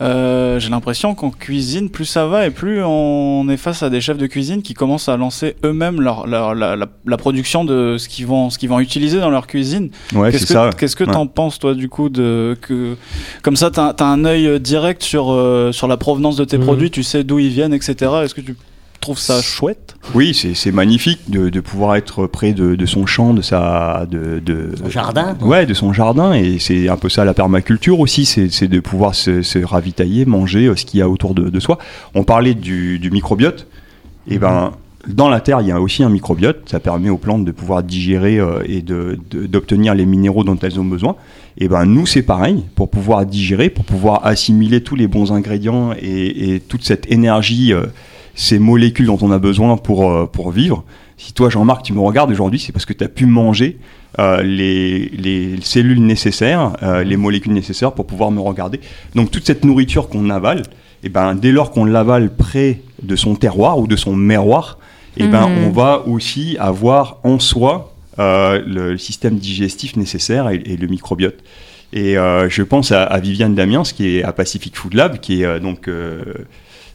Euh, 0.00 0.58
J'ai 0.58 0.70
l'impression 0.70 1.14
qu'en 1.14 1.30
cuisine, 1.30 1.90
plus 1.90 2.04
ça 2.06 2.26
va 2.26 2.46
et 2.46 2.50
plus 2.50 2.82
on 2.82 3.46
est 3.50 3.56
face 3.56 3.82
à 3.82 3.90
des 3.90 4.00
chefs 4.00 4.16
de 4.18 4.26
cuisine 4.26 4.62
qui 4.62 4.72
commencent 4.74 5.08
à 5.08 5.16
lancer 5.16 5.56
eux-mêmes 5.64 6.00
leur, 6.00 6.26
leur- 6.26 6.54
la, 6.54 6.76
la- 6.76 6.86
la 7.04 7.16
production 7.16 7.64
de 7.64 7.96
ce 7.98 8.08
qu'ils 8.08 8.26
vont, 8.26 8.48
ce 8.50 8.58
qu'ils 8.58 8.68
vont 8.70 8.80
utiliser 8.80 9.20
dans 9.20 9.30
leur 9.30 9.46
cuisine. 9.46 9.90
Ouais, 10.14 10.30
c'est 10.30 10.38
Qu'est-ce 10.38 10.46
que 10.46 10.52
ça. 10.54 10.70
qu'est-ce 10.78 10.96
que 10.96 11.04
Ouais. 11.04 11.12
t'en 11.12 11.26
penses 11.26 11.58
toi 11.58 11.74
du 11.74 11.88
coup 11.88 12.08
de 12.08 12.56
que 12.60 12.96
comme 13.42 13.56
ça 13.56 13.70
t'as 13.70 13.90
as 13.98 14.04
un 14.04 14.24
œil 14.24 14.58
direct 14.60 15.02
sur 15.02 15.30
euh, 15.32 15.72
sur 15.72 15.86
la 15.88 15.96
provenance 15.96 16.36
de 16.36 16.44
tes 16.44 16.56
Mhm. 16.58 16.64
produits, 16.64 16.90
tu 16.90 17.02
sais 17.02 17.24
d'où 17.24 17.38
ils 17.38 17.50
viennent, 17.50 17.74
etc. 17.74 17.94
Est-ce 18.24 18.34
que 18.34 18.40
tu 18.40 18.56
trouves 19.00 19.18
ça 19.18 19.40
chouette 19.42 19.96
Oui, 20.14 20.34
c'est 20.34 20.72
magnifique 20.72 21.30
de, 21.30 21.48
de 21.48 21.60
pouvoir 21.60 21.96
être 21.96 22.26
près 22.26 22.52
de, 22.52 22.74
de 22.74 22.86
son 22.86 23.06
champ, 23.06 23.34
de 23.34 23.42
sa, 23.42 24.06
de, 24.10 24.38
de 24.38 24.70
Son 24.82 24.90
jardin, 24.90 25.34
quoi. 25.38 25.48
Ouais, 25.48 25.66
de 25.66 25.74
son 25.74 25.92
jardin, 25.92 26.32
et 26.34 26.58
c'est 26.58 26.88
un 26.88 26.96
peu 26.96 27.08
ça 27.08 27.24
la 27.24 27.34
permaculture 27.34 28.00
aussi, 28.00 28.24
c'est 28.26 28.68
de 28.68 28.80
pouvoir 28.80 29.14
se, 29.14 29.42
se 29.42 29.58
ravitailler, 29.58 30.24
manger 30.24 30.66
euh, 30.66 30.76
ce 30.76 30.84
qu'il 30.84 31.00
y 31.00 31.02
a 31.02 31.08
autour 31.08 31.34
de, 31.34 31.48
de 31.48 31.60
soi. 31.60 31.78
On 32.14 32.24
parlait 32.24 32.54
du, 32.54 32.98
du 32.98 33.10
microbiote, 33.10 33.66
et 34.30 34.38
ben 34.38 34.72
dans 35.06 35.30
la 35.30 35.40
terre 35.40 35.60
il 35.62 35.68
y 35.68 35.72
a 35.72 35.80
aussi 35.80 36.02
un 36.02 36.10
microbiote, 36.10 36.68
ça 36.68 36.80
permet 36.80 37.08
aux 37.08 37.16
plantes 37.18 37.44
de 37.44 37.52
pouvoir 37.52 37.82
digérer 37.82 38.38
euh, 38.38 38.60
et 38.66 38.82
de- 38.82 39.18
de- 39.30 39.46
d'obtenir 39.46 39.94
les 39.94 40.04
minéraux 40.04 40.44
dont 40.44 40.58
elles 40.60 40.78
ont 40.78 40.84
besoin. 40.84 41.16
Et 41.56 41.68
ben 41.68 41.86
nous 41.86 42.04
c'est 42.04 42.22
pareil, 42.22 42.64
pour 42.74 42.90
pouvoir 42.90 43.24
digérer, 43.24 43.70
pour 43.70 43.84
pouvoir 43.84 44.26
assimiler 44.26 44.82
tous 44.82 44.96
les 44.96 45.06
bons 45.06 45.32
ingrédients 45.32 45.92
et, 45.98 46.54
et 46.54 46.60
toute 46.60 46.84
cette 46.84 47.10
énergie, 47.10 47.72
euh, 47.72 47.86
ces 48.38 48.60
molécules 48.60 49.06
dont 49.06 49.18
on 49.20 49.32
a 49.32 49.38
besoin 49.40 49.76
pour, 49.76 50.08
euh, 50.08 50.26
pour 50.26 50.52
vivre. 50.52 50.84
Si 51.16 51.32
toi 51.32 51.50
Jean-Marc 51.50 51.82
tu 51.82 51.92
me 51.92 51.98
regardes 51.98 52.30
aujourd'hui, 52.30 52.60
c'est 52.60 52.70
parce 52.70 52.86
que 52.86 52.92
tu 52.92 53.02
as 53.02 53.08
pu 53.08 53.26
manger 53.26 53.78
euh, 54.20 54.42
les, 54.42 55.08
les 55.08 55.60
cellules 55.60 56.00
nécessaires, 56.00 56.76
euh, 56.84 57.02
les 57.02 57.16
molécules 57.16 57.52
nécessaires 57.52 57.92
pour 57.92 58.06
pouvoir 58.06 58.30
me 58.30 58.40
regarder. 58.40 58.78
Donc 59.16 59.32
toute 59.32 59.44
cette 59.44 59.64
nourriture 59.64 60.08
qu'on 60.08 60.30
avale, 60.30 60.62
et 61.02 61.08
ben, 61.08 61.34
dès 61.34 61.50
lors 61.50 61.72
qu'on 61.72 61.84
l'avale 61.84 62.30
près 62.30 62.80
de 63.02 63.16
son 63.16 63.34
terroir 63.34 63.80
ou 63.80 63.88
de 63.88 63.96
son 63.96 64.14
miroir, 64.14 64.78
et 65.16 65.26
ben, 65.26 65.48
Mhm. 65.48 65.64
on 65.66 65.70
va 65.70 66.06
aussi 66.06 66.56
avoir 66.60 67.18
en 67.24 67.40
soi 67.40 67.92
euh, 68.20 68.62
le 68.64 68.96
système 68.98 69.36
digestif 69.36 69.96
nécessaire 69.96 70.48
et, 70.50 70.62
et 70.64 70.76
le 70.76 70.86
microbiote. 70.86 71.38
Et 71.92 72.14
je 72.14 72.62
pense 72.62 72.92
à, 72.92 73.02
à 73.02 73.18
Viviane 73.18 73.54
Damiens, 73.54 73.82
qui 73.82 74.18
est 74.18 74.22
à 74.22 74.32
Pacific 74.32 74.76
Food 74.76 74.92
Lab, 74.94 75.18
qui 75.20 75.42
est 75.42 75.58
donc 75.60 75.88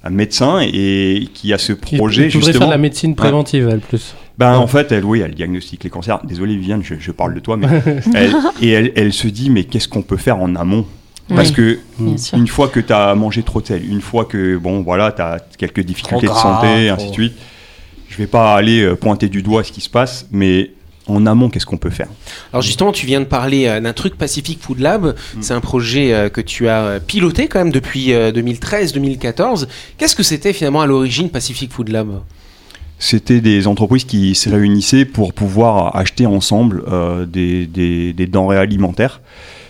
un 0.04 0.10
médecin 0.10 0.60
et 0.62 1.28
qui 1.34 1.54
a 1.54 1.58
ce 1.58 1.74
projet 1.74 2.28
qui 2.28 2.38
voudrait 2.38 2.52
justement. 2.52 2.60
faire 2.60 2.68
de 2.68 2.72
la 2.74 2.78
médecine 2.78 3.16
préventive, 3.16 3.70
elle, 3.72 3.80
plus. 3.80 4.16
Ben, 4.38 4.56
en 4.58 4.68
fait, 4.68 4.92
elle, 4.92 5.06
oui, 5.06 5.22
elle 5.22 5.34
diagnostique 5.36 5.84
les 5.84 5.90
cancers. 5.90 6.20
Désolé, 6.26 6.56
Viviane, 6.56 6.84
je, 6.84 6.96
je 7.00 7.12
parle 7.12 7.36
de 7.36 7.40
toi, 7.40 7.56
mais 7.56 7.68
elle, 8.16 8.34
et 8.62 8.70
elle, 8.70 8.92
elle 8.96 9.14
se 9.14 9.28
dit, 9.28 9.50
mais 9.50 9.64
qu'est-ce 9.64 9.88
qu'on 9.88 10.02
peut 10.02 10.18
faire 10.18 10.38
en 10.38 10.56
amont? 10.56 10.86
Parce 11.30 11.50
Oui, 11.50 11.56
que 11.56 11.80
sûr. 12.18 12.38
une 12.38 12.48
fois 12.48 12.68
que 12.68 12.80
tu 12.82 12.92
as 12.92 13.16
mangé 13.16 13.44
trop 13.44 13.62
de 13.62 13.68
sel, 13.68 13.90
une 13.90 14.02
fois 14.02 14.26
que 14.26 14.58
bon, 14.58 14.82
voilà, 14.82 15.12
tu 15.14 15.22
as 15.22 15.40
quelques 15.58 15.80
difficultés 15.82 16.26
Trop 16.26 16.36
de 16.36 16.40
santé, 16.40 16.68
gras, 16.88 16.96
ainsi 16.96 17.08
de 17.10 17.14
suite, 17.14 17.34
je 18.10 18.18
vais 18.18 18.28
pas 18.28 18.56
aller 18.56 18.82
euh, 18.82 18.96
pointer 18.96 19.30
du 19.30 19.42
doigt 19.42 19.64
ce 19.64 19.72
qui 19.72 19.80
se 19.82 19.90
passe, 19.90 20.28
mais 20.32 20.72
en 21.08 21.26
amont, 21.26 21.50
qu'est-ce 21.50 21.66
qu'on 21.66 21.78
peut 21.78 21.90
faire 21.90 22.08
Alors 22.54 22.62
justement, 22.62 22.92
tu 22.92 23.06
viens 23.06 23.20
de 23.20 23.26
parler 23.26 23.68
euh, 23.68 23.80
d'un 23.82 23.94
truc 23.94 24.18
Pacific 24.18 24.60
Food 24.62 24.80
Lab. 24.80 25.06
Mm. 25.36 25.42
C'est 25.42 25.54
un 25.54 25.60
projet 25.60 26.14
euh, 26.14 26.30
que 26.30 26.42
tu 26.42 26.68
as 26.70 26.82
euh, 26.84 27.00
piloté 27.00 27.48
quand 27.48 27.60
même 27.60 27.72
depuis 27.72 28.12
2013-2014. 28.12 29.68
Qu'est-ce 29.98 30.16
que 30.16 30.24
c'était 30.24 30.54
finalement 30.54 30.82
à 30.82 30.86
l'origine 30.86 31.30
Pacific 31.30 31.72
Food 31.72 31.90
Lab? 31.90 32.22
C'était 33.00 33.42
des 33.42 33.68
entreprises 33.68 34.06
qui 34.06 34.34
se 34.34 34.50
réunissaient 34.50 35.04
pour 35.06 35.34
pouvoir 35.34 35.96
acheter 35.98 36.26
ensemble 36.26 36.84
euh, 36.88 37.26
des, 37.26 37.66
des- 37.66 38.14
des 38.14 38.28
denrées 38.28 38.58
alimentaires. 38.58 39.20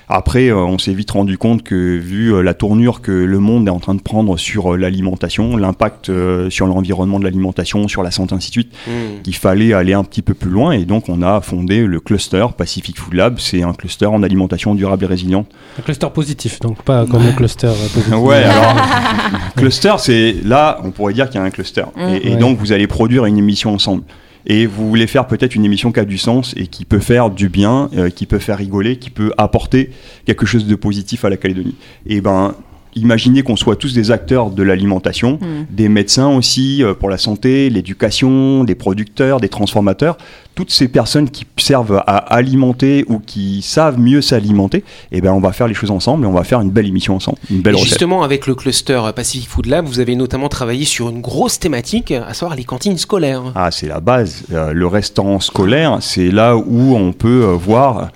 Après, 0.09 0.49
euh, 0.49 0.55
on 0.57 0.77
s'est 0.77 0.93
vite 0.93 1.11
rendu 1.11 1.37
compte 1.37 1.63
que 1.63 1.97
vu 1.97 2.33
euh, 2.33 2.41
la 2.41 2.53
tournure 2.53 3.01
que 3.01 3.11
le 3.11 3.39
monde 3.39 3.67
est 3.67 3.71
en 3.71 3.79
train 3.79 3.95
de 3.95 4.01
prendre 4.01 4.37
sur 4.37 4.73
euh, 4.73 4.77
l'alimentation, 4.77 5.55
l'impact 5.57 6.09
euh, 6.09 6.49
sur 6.49 6.67
l'environnement 6.67 7.19
de 7.19 7.23
l'alimentation, 7.23 7.87
sur 7.87 8.03
la 8.03 8.11
santé, 8.11 8.35
ainsi 8.35 8.49
de 8.49 8.53
suite, 8.53 8.73
Hmm. 8.87 9.21
qu'il 9.23 9.35
fallait 9.35 9.73
aller 9.73 9.93
un 9.93 10.03
petit 10.03 10.21
peu 10.21 10.33
plus 10.33 10.49
loin. 10.49 10.71
Et 10.73 10.85
donc, 10.85 11.07
on 11.09 11.21
a 11.21 11.39
fondé 11.41 11.85
le 11.85 11.99
cluster 11.99 12.45
Pacific 12.57 12.97
Food 12.99 13.13
Lab. 13.13 13.39
C'est 13.39 13.63
un 13.63 13.73
cluster 13.73 14.05
en 14.07 14.23
alimentation 14.23 14.75
durable 14.75 15.05
et 15.05 15.07
résiliente. 15.07 15.47
Un 15.79 15.81
cluster 15.81 16.07
positif, 16.13 16.59
donc 16.59 16.83
pas 16.83 17.05
comme 17.05 17.21
un 17.25 17.31
cluster 17.31 17.67
positif. 17.93 18.13
Ouais, 18.17 18.43
alors, 18.43 18.75
cluster, 19.55 19.93
c'est 19.99 20.35
là, 20.43 20.79
on 20.83 20.91
pourrait 20.91 21.13
dire 21.13 21.29
qu'il 21.29 21.39
y 21.39 21.43
a 21.43 21.45
un 21.45 21.49
cluster. 21.49 21.83
Et, 21.97 22.27
et 22.27 22.31
Ouais. 22.31 22.35
donc, 22.37 22.57
vous 22.59 22.71
allez 22.71 22.87
produire 22.87 23.25
une 23.25 23.37
émission 23.37 23.73
ensemble. 23.73 24.03
Et 24.45 24.65
vous 24.65 24.89
voulez 24.89 25.07
faire 25.07 25.27
peut-être 25.27 25.55
une 25.55 25.65
émission 25.65 25.91
qui 25.91 25.99
a 25.99 26.05
du 26.05 26.17
sens 26.17 26.53
et 26.57 26.67
qui 26.67 26.85
peut 26.85 26.99
faire 26.99 27.29
du 27.29 27.49
bien, 27.49 27.89
euh, 27.95 28.09
qui 28.09 28.25
peut 28.25 28.39
faire 28.39 28.57
rigoler, 28.57 28.97
qui 28.97 29.09
peut 29.09 29.31
apporter 29.37 29.91
quelque 30.25 30.45
chose 30.45 30.67
de 30.67 30.75
positif 30.75 31.23
à 31.25 31.29
la 31.29 31.37
Calédonie. 31.37 31.75
Et 32.05 32.21
ben, 32.21 32.55
imaginez 32.95 33.43
qu'on 33.43 33.55
soit 33.55 33.75
tous 33.75 33.93
des 33.93 34.11
acteurs 34.11 34.49
de 34.51 34.63
l'alimentation, 34.63 35.39
Mm. 35.41 35.65
des 35.69 35.89
médecins 35.89 36.29
aussi 36.29 36.83
euh, 36.83 36.93
pour 36.93 37.09
la 37.09 37.17
santé, 37.17 37.69
l'éducation, 37.69 38.63
des 38.63 38.75
producteurs, 38.75 39.39
des 39.39 39.49
transformateurs, 39.49 40.17
toutes 40.55 40.69
ces 40.71 40.87
personnes 40.87 41.29
qui 41.29 41.45
servent 41.57 42.03
à 42.05 42.17
alimenter 42.17 43.05
ou 43.07 43.17
qui 43.19 43.61
savent 43.63 43.99
mieux 43.99 44.21
s'alimenter, 44.21 44.83
et 45.11 45.19
ben 45.21 45.31
on 45.33 45.39
va 45.39 45.51
faire 45.51 45.67
les 45.67 45.73
choses 45.73 45.89
ensemble 45.89 46.25
et 46.25 46.27
on 46.27 46.31
va 46.33 46.43
faire 46.43 46.61
une 46.61 46.69
belle 46.69 46.85
émission 46.87 47.15
ensemble, 47.15 47.37
une 47.49 47.61
belle 47.61 47.73
Et 47.73 47.77
recette. 47.77 47.89
justement, 47.89 48.21
avec 48.23 48.45
le 48.45 48.53
cluster 48.53 49.01
euh, 49.03 49.11
Pacific 49.11 49.49
Food 49.49 49.65
Lab, 49.65 49.85
vous 49.85 49.99
avez 49.99 50.15
notamment 50.15 50.49
travaillé 50.49 50.85
sur 50.85 51.09
une 51.09 51.21
grosse 51.21 51.57
thématique, 51.59 52.11
à 52.11 52.33
savoir 52.35 52.55
les 52.55 52.63
cantines 52.65 52.97
scolaires. 52.99 53.41
Ah, 53.55 53.71
c'est 53.71 53.87
la 53.87 53.99
base. 53.99 54.43
Euh, 54.51 54.73
le 54.73 54.85
restaurant 54.87 55.39
scolaire, 55.39 55.97
c'est 56.01 56.29
là 56.29 56.55
où 56.55 56.95
on 56.95 57.13
peut 57.13 57.45
euh, 57.45 57.53
voir 57.53 58.09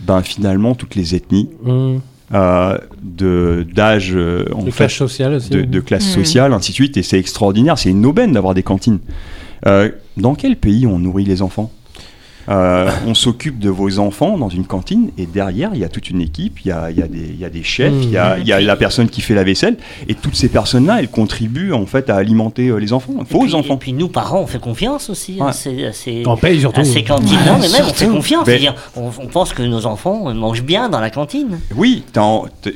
ben, 0.00 0.22
finalement 0.22 0.74
toutes 0.74 0.94
les 0.94 1.14
ethnies 1.14 1.48
Hum. 1.64 2.00
Euh, 2.34 2.76
de 3.02 3.66
d'âge 3.74 4.12
euh, 4.14 4.44
en 4.52 4.64
Le 4.64 4.70
fait, 4.70 4.84
clash 4.84 4.98
social 4.98 5.34
aussi. 5.34 5.50
de, 5.50 5.62
de 5.62 5.80
classe 5.80 6.06
Mhm. 6.08 6.22
sociale, 6.24 6.52
ainsi 6.52 6.72
de 6.72 6.74
suite. 6.74 6.96
Et 6.96 7.02
c'est 7.02 7.18
extraordinaire. 7.18 7.78
C'est 7.78 7.90
une 7.90 8.04
aubaine 8.06 8.32
d'avoir 8.32 8.54
des 8.54 8.62
cantines. 8.62 8.98
Euh, 9.66 9.90
dans 10.16 10.34
quel 10.34 10.56
pays 10.56 10.86
on 10.86 10.98
nourrit 10.98 11.24
les 11.24 11.40
enfants? 11.42 11.70
Euh, 12.48 12.88
on 13.06 13.14
s'occupe 13.14 13.58
de 13.58 13.70
vos 13.70 13.98
enfants 13.98 14.38
dans 14.38 14.48
une 14.48 14.64
cantine 14.66 15.10
et 15.18 15.26
derrière 15.26 15.70
il 15.74 15.80
y 15.80 15.84
a 15.84 15.88
toute 15.88 16.10
une 16.10 16.20
équipe, 16.20 16.60
il 16.64 16.68
y 16.68 16.70
a, 16.70 16.90
il 16.92 16.98
y 16.98 17.02
a 17.02 17.08
des, 17.08 17.18
il 17.18 17.38
y 17.40 17.44
a 17.44 17.50
des 17.50 17.64
chefs, 17.64 17.92
il 18.02 18.10
y 18.10 18.16
a, 18.16 18.38
il 18.38 18.46
y 18.46 18.52
a 18.52 18.60
la 18.60 18.76
personne 18.76 19.08
qui 19.08 19.20
fait 19.20 19.34
la 19.34 19.42
vaisselle 19.42 19.76
et 20.08 20.14
toutes 20.14 20.36
ces 20.36 20.48
personnes-là 20.48 21.00
elles 21.00 21.08
contribuent 21.10 21.72
en 21.72 21.86
fait 21.86 22.08
à 22.08 22.16
alimenter 22.16 22.68
euh, 22.68 22.76
les 22.76 22.92
enfants, 22.92 23.14
Et 23.20 23.32
vos 23.32 23.40
puis- 23.40 23.54
enfants. 23.54 23.74
Et 23.74 23.78
puis 23.78 23.92
nous, 23.92 24.08
parents, 24.08 24.40
on 24.42 24.46
fait 24.46 24.60
confiance 24.60 25.10
aussi 25.10 25.38
Ouais. 25.40 25.48
à 25.48 25.52
ces, 25.52 25.86
à 25.86 25.92
ces- 25.92 26.22
On 26.26 26.36
paye 26.36 26.60
surtout. 26.60 26.80
à 26.80 26.84
ces 26.84 27.02
cantines. 27.02 27.36
Non, 27.46 27.58
mais 27.60 27.68
même 27.68 27.84
on 27.88 27.92
fait 27.92 28.06
confiance. 28.06 28.48
On, 28.96 29.10
on 29.22 29.26
pense 29.26 29.52
que 29.52 29.62
nos 29.62 29.84
enfants 29.86 30.28
euh, 30.28 30.34
mangent 30.34 30.62
bien 30.62 30.88
dans 30.88 31.00
la 31.00 31.10
cantine. 31.10 31.58
Oui, 31.74 32.04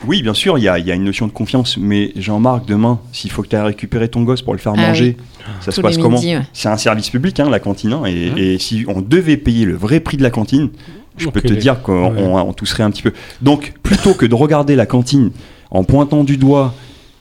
oui, 0.07 0.23
bien 0.23 0.35
sûr, 0.35 0.59
il 0.59 0.65
y 0.65 0.69
a, 0.69 0.79
il 0.79 0.87
y 0.87 0.91
a 0.91 0.95
une 0.95 1.05
notion 1.05 1.27
de 1.29 1.33
confiance, 1.33 1.77
mais 1.79 2.13
Jean-Marc, 2.17 2.67
demain, 2.67 2.99
s'il 3.13 3.31
faut 3.31 3.43
que 3.43 3.49
tu 3.49 3.57
ailles 3.57 3.63
récupérer 3.67 4.09
ton 4.09 4.23
gosse 4.23 4.43
pour 4.43 4.53
le 4.53 4.59
faire 4.59 4.73
Ah 4.77 4.89
manger, 4.89 5.17
ça 5.61 5.71
se 5.73 5.81
passe 5.81 5.97
comment 5.97 6.19
ouais. 6.21 6.41
C'est 6.53 6.69
un 6.69 6.77
service 6.77 7.09
public, 7.11 7.39
hein, 7.41 7.49
la 7.51 7.61
cantine, 7.61 7.93
hein, 7.93 8.03
et, 8.07 8.55
et 8.55 8.59
si 8.59 8.85
on 8.89 9.01
devait 9.01 9.37
payer 9.37 9.60
le 9.65 9.75
vrai 9.77 10.01
prix 10.01 10.17
de 10.17 10.23
la 10.23 10.31
cantine, 10.31 10.71
je 11.17 11.29
peux 11.29 11.41
te 11.41 11.53
dire 11.53 11.83
qu'on 11.83 12.13
Ouais. 12.15 12.23
on- 12.23 12.37
on 12.49 12.53
tousserait 12.53 12.83
un 12.83 12.91
petit 12.91 13.03
peu. 13.03 13.13
Donc, 13.43 13.75
plutôt 13.83 14.15
que 14.15 14.27
de 14.27 14.35
regarder 14.35 14.77
la 14.77 14.87
cantine 14.87 15.31
en 15.71 15.85
pointant 15.85 16.25
du 16.25 16.37
doigt, 16.37 16.75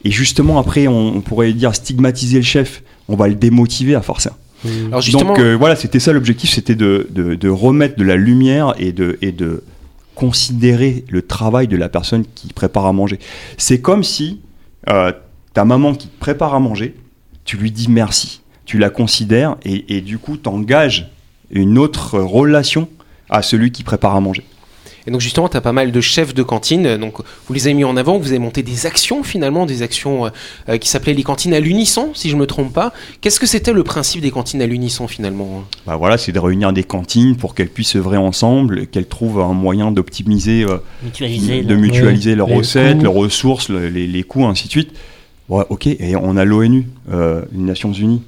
et 0.03 0.11
justement 0.11 0.57
après, 0.59 0.87
on, 0.87 1.15
on 1.17 1.21
pourrait 1.21 1.51
dire 1.53 1.75
stigmatiser 1.75 2.37
le 2.37 2.43
chef, 2.43 2.83
on 3.07 3.15
va 3.15 3.27
le 3.27 3.35
démotiver 3.35 3.95
à 3.95 4.01
force. 4.01 4.29
Hum. 4.65 4.71
Alors 4.87 5.01
justement, 5.01 5.29
Donc 5.29 5.39
euh, 5.39 5.55
voilà, 5.57 5.75
c'était 5.75 5.99
ça 5.99 6.11
l'objectif, 6.13 6.49
c'était 6.51 6.75
de, 6.75 7.07
de- 7.11 7.35
de 7.35 7.49
remettre 7.49 7.97
de 7.97 8.03
la 8.03 8.15
lumière 8.15 8.73
et 8.77 8.91
de, 8.91 9.17
et 9.21 9.31
de 9.31 9.63
considérer 10.15 11.05
le 11.09 11.21
travail 11.21 11.67
de 11.67 11.77
la 11.77 11.87
personne 11.89 12.25
qui 12.35 12.51
prépare 12.53 12.85
à 12.85 12.93
manger. 12.93 13.19
C'est 13.57 13.79
comme 13.79 14.03
si 14.03 14.41
euh, 14.89 15.11
ta 15.53 15.63
maman 15.65 15.93
qui 15.93 16.07
te 16.09 16.19
prépare 16.19 16.53
à 16.53 16.59
manger, 16.59 16.95
tu 17.45 17.55
lui 17.57 17.71
dis 17.71 17.87
merci, 17.89 18.41
tu 18.65 18.77
la 18.77 18.89
considères 18.89 19.55
et, 19.63 19.95
et 19.97 20.01
du 20.01 20.17
coup 20.17 20.35
t'engages 20.37 21.09
une 21.51 21.77
autre 21.77 22.19
relation 22.19 22.87
à 23.29 23.41
celui 23.41 23.71
qui 23.71 23.83
prépare 23.83 24.15
à 24.15 24.21
manger. 24.21 24.43
Et 25.07 25.11
donc 25.11 25.21
justement, 25.21 25.47
tu 25.49 25.55
as 25.57 25.61
pas 25.61 25.71
mal 25.71 25.91
de 25.91 26.01
chefs 26.01 26.33
de 26.35 26.43
cantine, 26.43 26.97
donc 26.97 27.15
vous 27.47 27.53
les 27.53 27.65
avez 27.67 27.73
mis 27.73 27.83
en 27.85 27.95
avant, 27.97 28.19
vous 28.19 28.27
avez 28.29 28.37
monté 28.37 28.61
des 28.63 28.85
actions 28.85 29.23
finalement, 29.23 29.65
des 29.65 29.81
actions 29.81 30.25
euh, 30.25 30.29
euh, 30.67 30.77
qui 30.77 30.89
s'appelaient 30.89 31.13
les 31.13 31.23
cantines 31.23 31.53
à 31.53 31.59
l'unisson, 31.59 32.09
si 32.13 32.29
je 32.29 32.35
me 32.35 32.45
trompe 32.45 32.73
pas. 32.73 32.93
Qu'est-ce 33.21 33.39
que 33.39 33.47
c'était 33.47 33.71
le 33.73 33.83
principe 33.83 34.21
des 34.21 34.29
cantines 34.29 34.61
à 34.61 34.67
l'unisson 34.67 35.07
finalement? 35.07 35.63
Bah 35.87 35.95
voilà, 35.95 36.17
c'est 36.17 36.31
de 36.33 36.37
réunir 36.39 36.73
des 36.73 36.83
cantines 36.83 37.37
pour 37.37 37.55
qu'elles 37.55 37.69
puissent 37.69 37.95
œuvrer 37.95 38.17
ensemble, 38.17 38.87
qu'elles 38.87 39.07
trouvent 39.07 39.39
un 39.39 39.53
moyen 39.53 39.91
d'optimiser 39.91 40.63
euh, 40.65 40.77
Mutualiser. 41.01 41.63
de 41.63 41.75
mutualiser 41.75 42.35
leurs 42.35 42.49
les 42.49 42.55
recettes, 42.57 42.97
coûts. 42.97 43.03
leurs 43.03 43.13
ressources, 43.13 43.69
le- 43.69 43.87
les, 43.89 44.05
les 44.05 44.23
coûts, 44.23 44.45
ainsi 44.45 44.65
de 44.65 44.71
suite. 44.71 44.91
Ouais, 45.47 45.63
ok, 45.69 45.87
et 45.87 46.15
on 46.17 46.35
a 46.37 46.45
l'ONU, 46.45 46.85
euh, 47.11 47.41
les 47.53 47.59
Nations 47.63 47.93
Unies, 47.93 48.21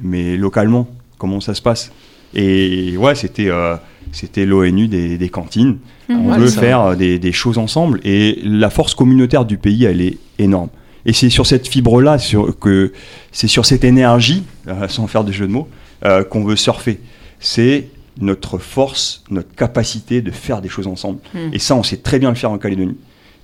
mais 0.00 0.36
localement, 0.36 0.88
comment 1.18 1.40
ça 1.40 1.54
se 1.54 1.62
passe? 1.62 1.92
Et 2.34 2.96
ouais, 2.96 3.14
c'était 3.14 3.48
euh, 3.48 3.76
c'était 4.12 4.46
l'ONU 4.46 4.88
des, 4.88 5.18
des 5.18 5.28
cantines. 5.28 5.78
On 6.08 6.30
Ouais, 6.30 6.38
veut 6.38 6.46
faire 6.48 6.80
euh, 6.80 6.94
des, 6.96 7.18
des 7.18 7.32
choses 7.32 7.58
ensemble, 7.58 8.00
et 8.04 8.38
la 8.44 8.70
force 8.70 8.94
communautaire 8.94 9.44
du 9.44 9.56
pays, 9.58 9.84
elle 9.84 10.00
est 10.00 10.18
énorme. 10.38 10.68
Et 11.06 11.12
c'est 11.12 11.30
sur 11.30 11.46
cette 11.46 11.68
fibre-là, 11.68 12.18
sur, 12.18 12.58
que 12.58 12.92
c'est 13.32 13.46
sur 13.48 13.66
cette 13.66 13.84
énergie, 13.84 14.42
euh, 14.68 14.88
sans 14.88 15.06
faire 15.06 15.24
de 15.24 15.32
jeu 15.32 15.46
de 15.46 15.52
mots, 15.52 15.68
euh, 16.04 16.24
qu'on 16.24 16.44
veut 16.44 16.56
surfer. 16.56 16.98
C'est 17.40 17.88
notre 18.20 18.58
force, 18.58 19.22
notre 19.30 19.54
capacité 19.54 20.22
de 20.22 20.30
faire 20.30 20.62
des 20.62 20.68
choses 20.68 20.86
ensemble. 20.86 21.18
Mm. 21.34 21.38
Et 21.52 21.58
ça, 21.58 21.74
on 21.74 21.82
sait 21.82 21.96
très 21.98 22.18
bien 22.18 22.30
le 22.30 22.36
faire 22.36 22.50
en 22.50 22.58
Calédonie. 22.58 22.96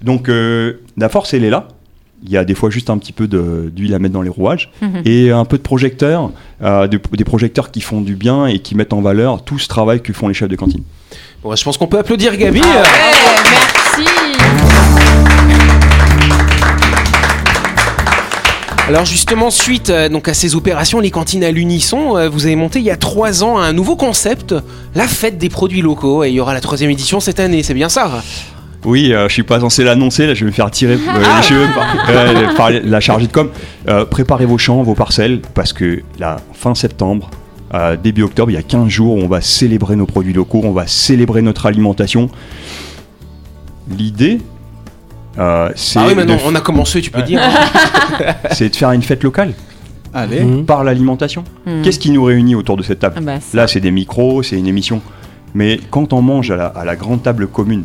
Donc 0.02 0.28
euh, 0.28 0.80
la 0.96 1.08
force, 1.08 1.34
elle 1.34 1.44
est 1.44 1.50
là. 1.50 1.68
Il 2.22 2.30
y 2.30 2.36
a 2.36 2.44
des 2.44 2.54
fois 2.54 2.68
juste 2.68 2.90
un 2.90 2.98
petit 2.98 3.12
peu 3.12 3.26
d'huile 3.26 3.94
à 3.94 3.98
mettre 3.98 4.12
dans 4.12 4.20
les 4.22 4.28
rouages 4.28 4.70
Mhm. 4.82 5.02
et 5.06 5.30
un 5.30 5.44
peu 5.46 5.56
de 5.56 5.62
projecteurs, 5.62 6.30
euh, 6.62 6.86
de- 6.86 7.00
des 7.16 7.24
projecteurs 7.24 7.70
qui 7.70 7.80
font 7.80 8.02
du 8.02 8.14
bien 8.14 8.46
et 8.46 8.58
qui 8.58 8.74
mettent 8.74 8.92
en 8.92 9.00
valeur 9.00 9.42
tout 9.42 9.58
ce 9.58 9.68
travail 9.68 10.02
que 10.02 10.12
font 10.12 10.28
les 10.28 10.34
chefs 10.34 10.48
de 10.50 10.56
cantine. 10.56 10.82
Bon, 11.42 11.56
je 11.56 11.64
pense 11.64 11.78
qu'on 11.78 11.86
peut 11.86 11.98
applaudir 11.98 12.36
Gabi. 12.36 12.60
merci. 12.60 14.10
Alors 18.88 19.04
justement, 19.04 19.50
suite 19.50 19.88
euh, 19.90 20.08
donc 20.08 20.26
à 20.26 20.34
ces 20.34 20.56
opérations, 20.56 20.98
les 20.98 21.12
cantines 21.12 21.44
à 21.44 21.52
l'unisson, 21.52 22.16
euh, 22.16 22.28
vous 22.28 22.46
avez 22.46 22.56
monté 22.56 22.80
il 22.80 22.84
y 22.84 22.90
a 22.90 22.96
trois 22.96 23.44
ans 23.44 23.56
un 23.58 23.72
nouveau 23.72 23.94
concept, 23.94 24.52
la 24.96 25.06
fête 25.06 25.38
des 25.38 25.48
produits 25.48 25.80
locaux, 25.80 26.24
et 26.24 26.28
il 26.30 26.34
y 26.34 26.40
aura 26.40 26.54
la 26.54 26.60
troisième 26.60 26.90
édition 26.90 27.20
cette 27.20 27.38
année, 27.38 27.62
c'est 27.62 27.74
bien 27.74 27.88
ça? 27.88 28.22
Oui, 28.84 29.12
euh, 29.12 29.28
je 29.28 29.34
suis 29.34 29.42
pas 29.42 29.60
censé 29.60 29.84
l'annoncer, 29.84 30.26
là 30.26 30.34
je 30.34 30.40
vais 30.40 30.46
me 30.50 30.54
faire 30.54 30.70
tirer 30.70 30.94
euh, 30.94 31.36
les 31.36 31.42
cheveux 31.42 31.66
par, 31.74 31.96
euh, 32.10 32.54
par 32.56 32.70
la 32.70 33.00
chargée 33.00 33.26
de 33.26 33.32
com. 33.32 33.50
Euh, 33.88 34.04
préparez 34.06 34.46
vos 34.46 34.58
champs, 34.58 34.82
vos 34.82 34.94
parcelles, 34.94 35.40
parce 35.54 35.72
que 35.72 36.02
là, 36.18 36.36
fin 36.54 36.74
septembre, 36.74 37.30
euh, 37.74 37.96
début 37.96 38.22
octobre, 38.22 38.50
il 38.50 38.54
y 38.54 38.58
a 38.58 38.62
15 38.62 38.88
jours, 38.88 39.16
on 39.16 39.28
va 39.28 39.40
célébrer 39.40 39.96
nos 39.96 40.06
produits 40.06 40.32
locaux, 40.32 40.62
on 40.64 40.72
va 40.72 40.86
célébrer 40.86 41.42
notre 41.42 41.66
alimentation. 41.66 42.30
L'idée, 43.96 44.38
euh, 45.38 45.70
c'est 45.76 45.98
Ah 45.98 46.04
oui, 46.06 46.12
de, 46.14 46.16
maintenant 46.16 46.38
on 46.46 46.54
a 46.54 46.60
commencé, 46.60 47.00
tu 47.00 47.10
peux 47.10 47.22
dire. 47.22 47.40
c'est 48.52 48.70
de 48.70 48.76
faire 48.76 48.92
une 48.92 49.02
fête 49.02 49.22
locale 49.22 49.52
Allez. 50.12 50.42
Mhm. 50.42 50.64
par 50.64 50.84
l'alimentation. 50.84 51.44
Mm. 51.66 51.82
Qu'est-ce 51.82 51.98
qui 51.98 52.10
nous 52.10 52.24
réunit 52.24 52.54
autour 52.54 52.76
de 52.76 52.82
cette 52.82 52.98
table? 53.00 53.16
Ah 53.18 53.20
bah. 53.20 53.38
Là, 53.54 53.68
c'est 53.68 53.80
des 53.80 53.90
micros, 53.90 54.42
c'est 54.42 54.56
une 54.56 54.66
émission. 54.66 55.00
Mais 55.54 55.80
quand 55.90 56.12
on 56.12 56.22
mange 56.22 56.50
à 56.50 56.56
la, 56.56 56.66
à 56.66 56.84
la 56.84 56.96
grande 56.96 57.22
table 57.22 57.46
commune, 57.46 57.84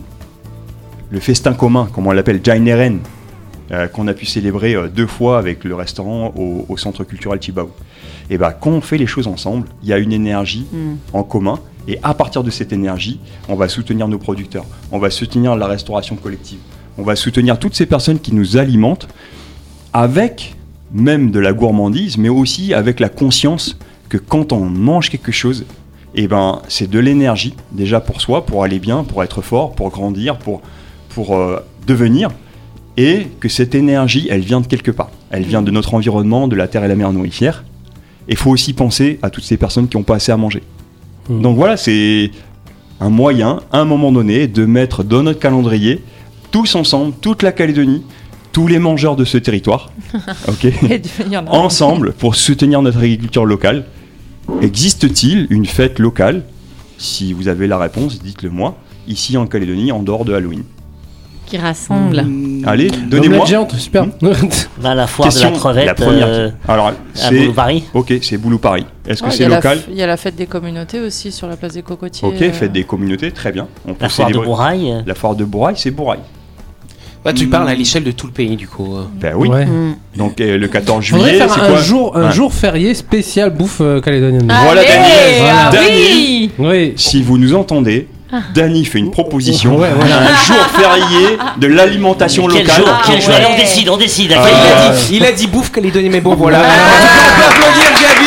le 1.11 1.19
festin 1.19 1.53
commun, 1.53 1.87
comme 1.93 2.07
on 2.07 2.11
l'appelle, 2.11 2.41
Jaineren, 2.43 2.99
euh, 3.71 3.87
qu'on 3.87 4.07
a 4.07 4.13
pu 4.13 4.25
célébrer 4.25 4.75
euh, 4.75 4.87
deux 4.87 5.07
fois 5.07 5.39
avec 5.39 5.63
le 5.63 5.75
restaurant 5.75 6.33
au, 6.35 6.65
au 6.69 6.77
centre 6.77 7.03
culturel 7.03 7.39
Chibao, 7.41 7.71
et 8.29 8.37
ben 8.37 8.51
quand 8.51 8.71
on 8.71 8.81
fait 8.81 8.97
les 8.97 9.07
choses 9.07 9.27
ensemble, 9.27 9.67
il 9.83 9.89
y 9.89 9.93
a 9.93 9.97
une 9.97 10.11
énergie 10.13 10.65
Mm. 10.71 10.95
en 11.13 11.23
commun. 11.23 11.59
Et 11.87 11.99
à 12.01 12.15
partir 12.15 12.43
de 12.43 12.49
cette 12.49 12.73
énergie, 12.73 13.19
on 13.47 13.55
va 13.55 13.67
soutenir 13.67 14.07
nos 14.07 14.17
producteurs, 14.17 14.65
on 14.91 14.97
va 14.97 15.11
soutenir 15.11 15.55
la 15.55 15.67
restauration 15.67 16.15
collective, 16.15 16.57
on 16.97 17.03
va 17.03 17.15
soutenir 17.15 17.59
toutes 17.59 17.75
ces 17.75 17.85
personnes 17.85 18.19
qui 18.19 18.33
nous 18.33 18.57
alimentent 18.57 19.07
avec 19.93 20.55
même 20.91 21.29
de 21.29 21.39
la 21.39 21.53
gourmandise, 21.53 22.17
mais 22.17 22.29
aussi 22.29 22.73
avec 22.73 22.99
la 22.99 23.09
conscience 23.09 23.77
que 24.09 24.17
quand 24.17 24.51
on 24.51 24.65
mange 24.65 25.09
quelque 25.09 25.31
chose, 25.31 25.65
eh 26.15 26.27
ben, 26.27 26.61
c'est 26.67 26.89
de 26.89 26.99
l'énergie 26.99 27.55
déjà 27.71 27.99
pour 27.99 28.21
soi, 28.21 28.45
pour 28.45 28.63
aller 28.63 28.79
bien, 28.79 29.03
pour 29.03 29.23
être 29.23 29.41
fort, 29.41 29.73
pour 29.73 29.89
grandir, 29.89 30.37
pour, 30.37 30.61
pour 31.15 31.37
euh, 31.37 31.65
devenir, 31.87 32.29
et 32.97 33.27
que 33.39 33.47
cette 33.47 33.73
énergie, 33.73 34.27
elle 34.29 34.41
vient 34.41 34.59
de 34.59 34.67
quelque 34.67 34.91
part. 34.91 35.09
Elle 35.31 35.43
vient 35.43 35.61
de 35.61 35.71
notre 35.71 35.93
environnement, 35.93 36.49
de 36.49 36.57
la 36.57 36.67
terre 36.67 36.83
et 36.83 36.89
la 36.89 36.95
mer 36.95 37.11
nourricière. 37.13 37.63
Il 38.27 38.35
faut 38.35 38.51
aussi 38.51 38.73
penser 38.73 39.17
à 39.21 39.29
toutes 39.29 39.45
ces 39.45 39.55
personnes 39.55 39.87
qui 39.87 39.95
n'ont 39.95 40.03
pas 40.03 40.15
assez 40.15 40.33
à 40.33 40.37
manger. 40.37 40.61
Mhm. 41.29 41.41
Donc 41.41 41.55
voilà, 41.55 41.77
c'est 41.77 42.31
un 42.99 43.09
moyen, 43.09 43.61
à 43.71 43.79
un 43.79 43.85
moment 43.85 44.11
donné, 44.11 44.47
de 44.47 44.65
mettre 44.65 45.03
dans 45.05 45.23
notre 45.23 45.39
calendrier, 45.39 46.03
tous 46.51 46.75
ensemble, 46.75 47.13
toute 47.21 47.43
la 47.43 47.53
Calédonie, 47.53 48.03
tous 48.51 48.67
les 48.67 48.79
mangeurs 48.79 49.15
de 49.15 49.23
ce 49.23 49.37
territoire, 49.37 49.91
ok, 50.47 50.67
ensemble 51.47 52.11
pour 52.13 52.35
soutenir 52.35 52.81
notre 52.81 52.99
agriculture 52.99 53.45
locale. 53.45 53.85
Existe-t-il 54.61 55.47
une 55.49 55.65
fête 55.65 55.97
locale? 55.97 56.43
Si 56.97 57.33
vous 57.33 57.47
avez 57.47 57.67
la 57.67 57.77
réponse, 57.77 58.21
dites-le 58.21 58.49
moi. 58.49 58.77
Ici 59.07 59.37
en 59.37 59.47
Calédonie, 59.47 59.91
en 59.91 60.03
dehors 60.03 60.23
de 60.23 60.33
Halloween. 60.33 60.63
Qui 61.45 61.57
rassemble. 61.57 62.23
Mm. 62.23 62.63
Allez, 62.67 62.89
donnez-moi. 62.89 63.45
géante, 63.45 63.75
super. 63.75 64.07
Bah, 64.81 64.95
la 64.95 65.07
foire 65.07 65.29
Question, 65.29 65.49
de 65.49 65.53
la 65.55 65.59
crevette 65.59 65.85
la 65.85 65.93
première. 65.93 66.27
euh, 66.27 66.49
Alors, 66.67 66.87
à 66.87 66.93
c'est 67.13 67.35
Boulou 67.37 67.53
Paris. 67.53 67.83
ok, 67.93 68.13
c'est 68.21 68.37
Boulou 68.37 68.57
Paris. 68.57 68.85
Est-ce 69.07 69.21
que 69.21 69.27
Ouais, 69.27 69.33
c'est 69.33 69.47
local 69.47 69.79
Il 69.89 69.95
y 69.95 70.01
a 70.01 70.07
la 70.07 70.17
fête 70.17 70.35
des 70.35 70.47
communautés 70.47 70.99
aussi 70.99 71.31
sur 71.31 71.47
la 71.47 71.55
place 71.55 71.73
des 71.73 71.81
cocotiers. 71.83 72.27
Ok, 72.27 72.41
euh, 72.41 72.51
fête 72.51 72.71
des 72.71 72.83
communautés, 72.83 73.31
très 73.31 73.51
bien. 73.51 73.67
On 73.87 73.93
peut 73.93 74.03
La 74.03 74.09
foire 74.09 74.29
de 74.29 74.37
Bouraille. 74.39 74.91
euh, 74.91 75.01
La 75.05 75.15
foire 75.15 75.35
de 75.35 75.45
Bouraille, 75.45 75.75
c'est 75.77 75.91
Bouraille. 75.91 76.19
Bah, 77.23 77.33
tu 77.33 77.47
parles 77.47 77.67
à 77.69 77.73
l'échelle 77.73 78.03
de 78.03 78.11
tout 78.11 78.27
le 78.27 78.33
pays 78.33 78.55
du 78.55 78.67
coup. 78.67 78.97
Ben 79.19 79.33
oui. 79.35 79.47
Ouais. 79.49 79.65
Donc 80.15 80.39
euh, 80.41 80.59
le 80.59 80.67
14 80.67 81.03
Faudrait 81.05 81.29
juillet, 81.31 81.47
c'est 81.47 81.59
un 81.61 81.67
quoi 81.67 81.77
jour, 81.81 82.15
un 82.15 82.27
Ouais. 82.27 82.31
jour 82.31 82.53
férié 82.53 82.93
spécial 82.93 83.49
bouffe 83.49 83.79
euh, 83.81 83.99
calédonienne. 83.99 84.45
Voilà, 84.63 84.83
Daniel. 84.83 85.41
ah 85.51 85.69
Daniel. 85.71 85.91
oui. 85.97 86.51
Oui. 86.59 86.93
Si 86.97 87.23
vous 87.23 87.39
nous 87.39 87.55
entendez, 87.55 88.07
Dany 88.53 88.85
fait 88.85 88.99
une 88.99 89.11
proposition. 89.11 89.77
Ouais, 89.77 89.89
voilà. 89.95 90.17
Un 90.19 90.35
jour 90.45 90.65
férié 90.77 91.37
de 91.57 91.67
l'alimentation 91.67 92.47
Quel 92.47 92.63
locale. 92.65 92.75
jour, 92.75 92.89
quel 93.05 93.15
Ah 93.17 93.21
jour 93.21 93.33
ouais. 93.35 93.47
on 93.53 93.57
décide, 93.57 93.89
on 93.89 93.97
décide. 93.97 94.35
Ah, 94.37 94.41
Il 94.49 94.71
a, 94.91 94.95
dit, 94.95 95.07
il 95.17 95.25
a 95.25 95.31
dit 95.31 95.47
bouffe 95.47 95.71
calédonien, 95.71 96.09
mais 96.11 96.21
bon 96.21 96.33
voilà. 96.35 96.59
On 96.59 96.61
peut 96.61 97.47
applaudir 97.47 97.91
Gabi. 98.01 98.25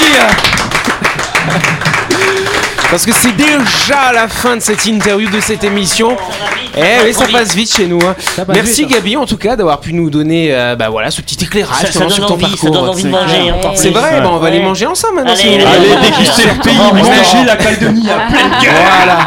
Parce 2.90 3.04
que 3.04 3.12
c'est 3.12 3.36
déjà 3.36 4.12
la 4.14 4.28
fin 4.28 4.56
de 4.56 4.62
cette 4.62 4.86
interview, 4.86 5.28
de 5.28 5.40
cette 5.40 5.62
émission. 5.64 6.16
Eh 6.76 7.04
oui, 7.06 7.12
ça 7.14 7.26
passe 7.26 7.54
vite 7.54 7.72
chez 7.74 7.86
nous. 7.86 7.98
hein. 8.04 8.14
Ça 8.36 8.44
passe 8.44 8.56
Merci 8.56 8.82
vite, 8.84 8.92
hein. 8.92 8.94
Gabi 8.96 9.16
en 9.16 9.26
tout 9.26 9.36
cas 9.36 9.56
d'avoir 9.56 9.80
pu 9.80 9.92
nous 9.92 10.10
donner 10.10 10.48
euh, 10.54 10.76
bah, 10.76 10.88
voilà, 10.90 11.10
ce 11.10 11.20
petit 11.20 11.36
éclairage 11.42 11.76
Ça, 11.76 11.86
ça 11.86 11.86
justement, 11.86 12.08
donne 12.08 12.14
sur 12.16 12.26
ton 12.26 12.34
envie, 12.34 12.44
ça 12.44 12.48
parcours. 12.50 12.70
donne 12.70 12.88
envie 12.88 13.02
de 13.02 13.08
C'est 13.08 13.12
manger 13.12 13.34
clair. 13.40 13.56
encore 13.56 13.72
plus. 13.72 13.82
C'est 13.82 13.90
vrai, 13.90 14.20
bah, 14.20 14.30
on 14.32 14.36
va 14.36 14.40
Ouais. 14.42 14.48
aller 14.48 14.60
manger 14.60 14.86
ensemble 14.86 15.16
maintenant. 15.16 15.32
Allez, 15.32 15.40
si 15.42 15.48
vous 15.48 15.54
allez, 15.54 15.64
voulez. 15.64 15.92
Allez, 15.92 16.10
déguster 16.10 16.42
le 16.44 16.62
pays, 16.62 16.76
manger 16.76 17.44
la 17.46 17.56
Calédonie 17.56 18.10
à 18.10 18.30
pleine 18.30 18.50
gueule. 18.62 18.72
Voilà. 18.96 19.18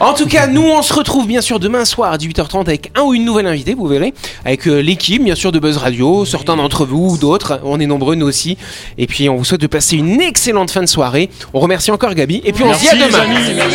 En 0.00 0.14
tout 0.14 0.26
cas, 0.26 0.46
nous, 0.46 0.62
on 0.62 0.82
se 0.82 0.92
retrouve 0.94 1.26
bien 1.26 1.40
sûr 1.40 1.58
demain 1.58 1.84
soir 1.84 2.12
à 2.12 2.16
18h30 2.18 2.60
avec 2.68 2.90
un 2.96 3.02
ou 3.02 3.14
une 3.14 3.24
nouvelle 3.24 3.46
invitée, 3.46 3.74
vous 3.74 3.86
verrez, 3.86 4.14
avec 4.44 4.66
euh, 4.68 4.80
l'équipe, 4.80 5.22
bien 5.24 5.34
sûr, 5.34 5.50
de 5.52 5.58
Buzz 5.58 5.76
Radio, 5.78 6.24
certains 6.24 6.56
d'entre 6.56 6.84
vous 6.84 7.10
ou 7.14 7.18
d'autres. 7.18 7.60
On 7.64 7.80
est 7.80 7.86
nombreux, 7.86 8.14
nous 8.14 8.26
aussi. 8.26 8.56
Et 8.98 9.06
puis, 9.06 9.28
on 9.28 9.36
vous 9.36 9.44
souhaite 9.44 9.60
de 9.60 9.66
passer 9.66 9.96
une 9.96 10.20
excellente 10.20 10.70
fin 10.70 10.80
de 10.82 10.86
soirée. 10.86 11.30
On 11.54 11.60
remercie 11.60 11.90
encore 11.90 12.14
Gabi. 12.14 12.42
Et 12.44 12.52
puis, 12.52 12.64
on 12.64 12.72
se 12.74 12.80
dit 12.80 12.88
à 12.88 12.94
Merci, 12.94 13.12
demain. 13.12 13.24
les 13.24 13.60
amis. 13.62 13.74